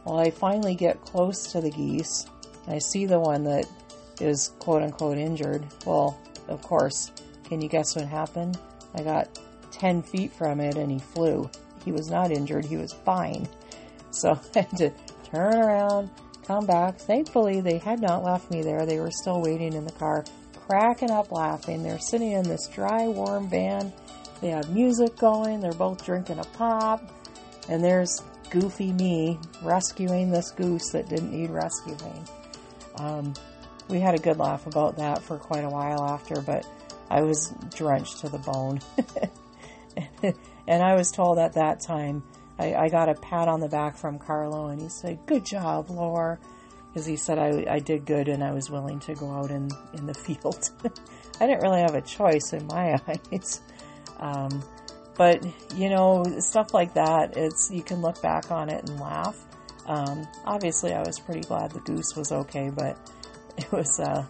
well 0.06 0.20
i 0.20 0.30
finally 0.30 0.76
get 0.76 1.02
close 1.02 1.52
to 1.52 1.62
the 1.62 1.72
geese 1.72 2.26
i 2.68 2.78
see 2.78 3.06
the 3.06 3.20
one 3.20 3.44
that 3.44 3.66
is 4.22 4.54
quote 4.60 4.82
unquote 4.82 5.18
injured 5.18 5.66
well 5.86 6.20
of 6.48 6.62
course 6.62 7.12
can 7.44 7.62
you 7.62 7.68
guess 7.68 7.96
what 7.96 8.06
happened 8.06 8.58
i 8.96 9.02
got 9.02 9.40
10 9.72 10.02
feet 10.02 10.32
from 10.32 10.60
it 10.60 10.76
and 10.76 10.92
he 10.92 11.00
flew 11.00 11.50
he 11.84 11.92
was 11.92 12.10
not 12.10 12.32
injured 12.32 12.66
he 12.66 12.78
was 12.78 12.94
fine 12.94 13.48
so 14.12 14.32
i 14.56 14.60
had 14.60 14.78
to 14.78 14.92
turn 15.32 15.56
around, 15.56 16.10
come 16.46 16.66
back. 16.66 16.98
Thankfully, 16.98 17.62
they 17.62 17.78
had 17.78 18.00
not 18.00 18.24
left 18.24 18.50
me 18.52 18.62
there. 18.62 18.86
They 18.86 19.00
were 19.00 19.12
still 19.12 19.42
waiting 19.42 19.74
in 19.74 19.86
the 19.86 19.92
car, 19.92 20.26
cracking 20.68 21.12
up 21.12 21.32
laughing. 21.32 21.84
They're 21.84 22.00
sitting 22.00 22.32
in 22.32 22.44
this 22.44 22.68
dry, 22.68 23.08
warm 23.08 23.50
van. 23.50 23.94
They 24.42 24.50
have 24.50 24.70
music 24.70 25.18
going. 25.18 25.60
They're 25.60 25.74
both 25.74 26.06
drinking 26.06 26.40
a 26.40 26.44
pop. 26.44 27.04
And 27.68 27.84
there's 27.84 28.22
goofy 28.50 28.94
me 28.94 29.40
rescuing 29.62 30.32
this 30.32 30.52
goose 30.52 30.90
that 30.92 31.10
didn't 31.10 31.32
need 31.32 31.50
rescuing. 31.50 32.28
Um, 32.96 33.34
we 33.88 34.00
had 34.00 34.16
a 34.16 34.20
good 34.20 34.38
laugh 34.38 34.68
about 34.68 34.98
that 34.98 35.22
for 35.22 35.38
quite 35.38 35.64
a 35.64 35.70
while 35.70 36.04
after, 36.04 36.42
but 36.42 36.66
I 37.10 37.22
was 37.22 37.54
drenched 37.76 38.20
to 38.20 38.30
the 38.30 38.38
bone. 38.38 38.80
and 40.68 40.84
I 40.84 40.96
was 40.96 41.12
told 41.12 41.40
at 41.40 41.54
that 41.54 41.82
time 41.82 42.24
I, 42.58 42.76
I, 42.76 42.90
got 42.90 43.10
a 43.10 43.16
pat 43.16 43.48
on 43.48 43.60
the 43.60 43.68
back 43.68 43.98
from 43.98 44.20
Carlo, 44.20 44.68
and 44.68 44.82
he 44.82 44.90
said, 44.90 45.20
"Good 45.26 45.46
job, 45.46 45.90
Laura," 45.90 46.38
because 46.88 47.06
he 47.06 47.16
said 47.16 47.40
I, 47.40 47.66
I 47.70 47.80
did 47.80 48.06
good 48.06 48.28
and 48.28 48.44
I 48.44 48.52
was 48.52 48.70
willing 48.70 49.00
to 49.02 49.16
go 49.16 49.32
out 49.32 49.50
in 49.50 49.70
in 49.94 50.06
the 50.06 50.14
field. 50.26 50.70
I 51.40 51.48
didn't 51.48 51.62
really 51.62 51.82
have 51.82 51.96
a 51.96 52.02
choice 52.02 52.54
in 52.54 52.68
my 52.68 53.00
eyes, 53.08 53.62
um, 54.20 54.64
but 55.16 55.46
you 55.76 55.90
know 55.90 56.24
stuff 56.40 56.74
like 56.74 56.94
that. 56.94 57.36
It's 57.36 57.70
you 57.72 57.84
can 57.84 58.02
look 58.02 58.22
back 58.22 58.52
on 58.52 58.70
it 58.70 58.90
and 58.90 59.00
laugh. 59.00 59.38
Um, 59.86 60.28
obviously, 60.46 60.94
I 60.94 61.00
was 61.00 61.20
pretty 61.20 61.42
glad 61.42 61.72
the 61.72 61.80
goose 61.82 62.16
was 62.16 62.32
okay, 62.32 62.70
but 62.70 62.98
it 63.58 63.72
was 63.72 64.00
uh, 64.00 64.26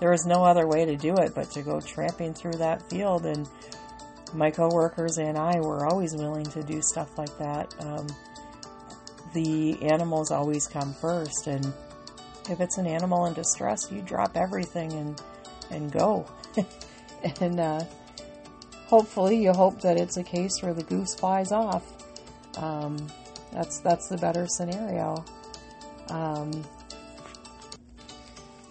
there 0.00 0.10
was 0.10 0.26
no 0.26 0.44
other 0.44 0.66
way 0.66 0.84
to 0.84 0.96
do 0.96 1.14
it 1.16 1.34
but 1.34 1.50
to 1.52 1.62
go 1.62 1.80
tramping 1.80 2.34
through 2.34 2.58
that 2.58 2.82
field 2.90 3.24
and 3.24 3.48
my 4.34 4.50
coworkers 4.50 5.18
and 5.18 5.36
I 5.36 5.60
were 5.60 5.86
always 5.86 6.14
willing 6.14 6.46
to 6.46 6.62
do 6.62 6.80
stuff 6.82 7.16
like 7.18 7.36
that. 7.38 7.74
Um, 7.80 8.06
the 9.34 9.82
animals 9.82 10.30
always 10.30 10.66
come 10.66 10.94
first, 10.94 11.46
and 11.46 11.72
if 12.50 12.60
it's 12.60 12.78
an 12.78 12.86
animal 12.86 13.26
in 13.26 13.34
distress, 13.34 13.90
you 13.90 14.02
drop 14.02 14.36
everything 14.36 14.92
and 14.92 15.22
and 15.70 15.92
go. 15.92 16.26
and 17.40 17.60
uh, 17.60 17.80
hopefully, 18.92 19.42
you 19.42 19.54
hope 19.54 19.80
that 19.80 19.96
it's 19.96 20.18
a 20.18 20.22
case 20.22 20.60
where 20.60 20.74
the 20.74 20.82
goose 20.82 21.14
flies 21.14 21.50
off. 21.50 21.82
Um, 22.58 22.98
that's 23.50 23.80
that's 23.80 24.08
the 24.08 24.18
better 24.18 24.46
scenario. 24.46 25.24
Um, 26.10 26.62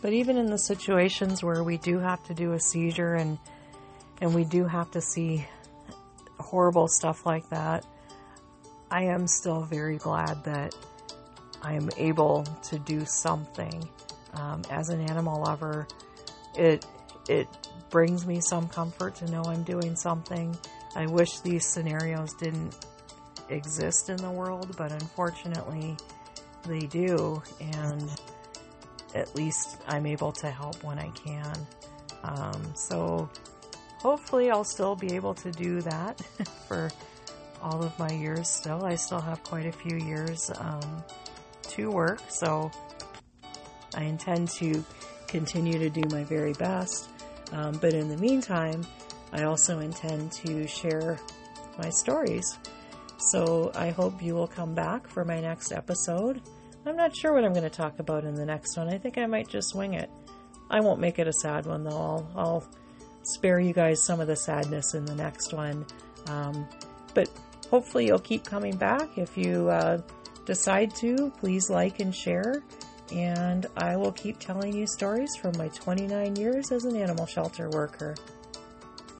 but 0.04 0.14
even 0.14 0.38
in 0.38 0.46
the 0.46 0.60
situations 0.60 1.44
where 1.44 1.64
we 1.64 1.78
do 1.78 1.98
have 1.98 2.24
to 2.26 2.36
do 2.36 2.54
a 2.54 2.60
seizure 2.60 3.16
and 3.16 3.40
and 4.22 4.36
we 4.36 4.44
do 4.44 4.66
have 4.66 4.92
to 4.92 5.02
see 5.02 5.44
horrible 6.40 6.88
stuff 6.88 7.26
like 7.26 7.50
that, 7.50 7.84
I 8.92 9.06
am 9.06 9.26
still 9.26 9.62
very 9.62 9.98
glad 9.98 10.44
that 10.44 10.76
I 11.64 11.74
am 11.74 11.90
able 11.98 12.44
to 12.70 12.78
do 12.78 13.06
something. 13.08 13.90
Um, 14.36 14.62
as 14.70 14.90
an 14.90 15.02
animal 15.02 15.42
lover, 15.42 15.88
it 16.56 16.86
it 17.28 17.48
brings 17.92 18.26
me 18.26 18.42
some 18.42 18.68
comfort 18.68 19.16
to 19.16 19.30
know 19.30 19.44
I'm 19.44 19.64
doing 19.64 19.96
something. 19.96 20.58
I 20.96 21.06
wish 21.06 21.40
these 21.42 21.66
scenarios 21.66 22.34
didn't 22.34 22.76
exist 23.50 24.10
in 24.10 24.18
the 24.18 24.32
world, 24.32 24.76
but 24.78 24.92
unfortunately, 24.92 25.98
they 26.66 26.80
do. 26.88 27.44
And 27.60 28.10
at 29.14 29.36
least 29.36 29.82
I'm 29.88 30.06
able 30.06 30.32
to 30.34 30.50
help 30.50 30.84
when 30.84 30.98
I 30.98 31.10
can. 31.10 31.68
Um, 32.24 32.74
so 32.76 33.30
hopefully 34.00 34.50
I'll 34.50 34.64
still 34.64 34.96
be 34.96 35.16
able 35.16 35.34
to 35.36 35.52
do 35.52 35.82
that 35.82 36.20
for 36.68 36.90
all 37.62 37.84
of 37.84 37.98
my 38.00 38.12
years 38.12 38.50
still. 38.50 38.84
I 38.86 38.96
still 38.96 39.22
have 39.22 39.44
quite 39.44 39.66
a 39.66 39.72
few 39.72 39.98
years 39.98 40.52
um, 40.58 41.04
to 41.64 41.92
work, 41.92 42.22
so 42.30 42.72
I 43.96 44.04
intend 44.04 44.50
to 44.50 44.84
continue 45.28 45.78
to 45.80 45.90
do 45.90 46.02
my 46.10 46.24
very 46.24 46.54
best. 46.54 47.10
Um, 47.52 47.78
but 47.82 47.94
in 47.94 48.10
the 48.10 48.18
meantime, 48.18 48.86
I 49.34 49.44
also 49.44 49.80
intend 49.80 50.32
to 50.34 50.68
share 50.68 51.20
my 51.78 51.90
stories. 51.90 52.58
So 53.18 53.72
I 53.76 53.92
hope 53.92 54.22
you 54.22 54.36
will 54.36 54.48
come 54.48 54.74
back 54.74 55.08
for 55.08 55.24
my 55.24 55.40
next 55.40 55.72
episode. 55.72 56.42
I'm 56.86 56.96
not 56.96 57.16
sure 57.16 57.34
what 57.34 57.46
I'm 57.46 57.54
going 57.54 57.64
to 57.64 57.70
talk 57.70 58.00
about 58.00 58.24
in 58.24 58.36
the 58.36 58.46
next 58.46 58.76
one. 58.76 58.90
I 58.90 58.98
think 58.98 59.18
I 59.18 59.26
might 59.28 59.48
just 59.48 59.76
wing 59.76 59.94
it. 59.94 60.10
I 60.70 60.80
won't 60.80 61.00
make 61.00 61.20
it 61.20 61.28
a 61.28 61.34
sad 61.34 61.66
one 61.66 61.84
though. 61.84 61.92
I'll, 61.92 62.32
I'll 62.36 62.68
spare 63.24 63.60
you 63.60 63.74
guys 63.74 64.02
some 64.02 64.20
of 64.20 64.28
the 64.28 64.36
sadness 64.36 64.94
in 64.96 65.06
the 65.06 65.16
next 65.16 65.54
one. 65.54 65.86
Um, 66.28 66.68
but 67.14 67.30
hopefully 67.70 68.08
you'll 68.08 68.20
keep 68.20 68.44
coming 68.46 68.76
back. 68.76 69.18
If 69.18 69.38
you 69.38 69.70
uh, 69.70 70.02
decide 70.46 70.96
to, 70.96 71.32
please 71.40 71.70
like 71.70 72.00
and 72.00 72.16
share. 72.16 72.64
And 73.12 73.66
I 73.76 73.96
will 73.98 74.12
keep 74.14 74.40
telling 74.40 74.74
you 74.74 74.88
stories 74.88 75.36
from 75.36 75.58
my 75.58 75.68
29 75.70 76.36
years 76.36 76.72
as 76.72 76.86
an 76.86 76.96
animal 76.96 77.26
shelter 77.26 77.70
worker. 77.70 78.16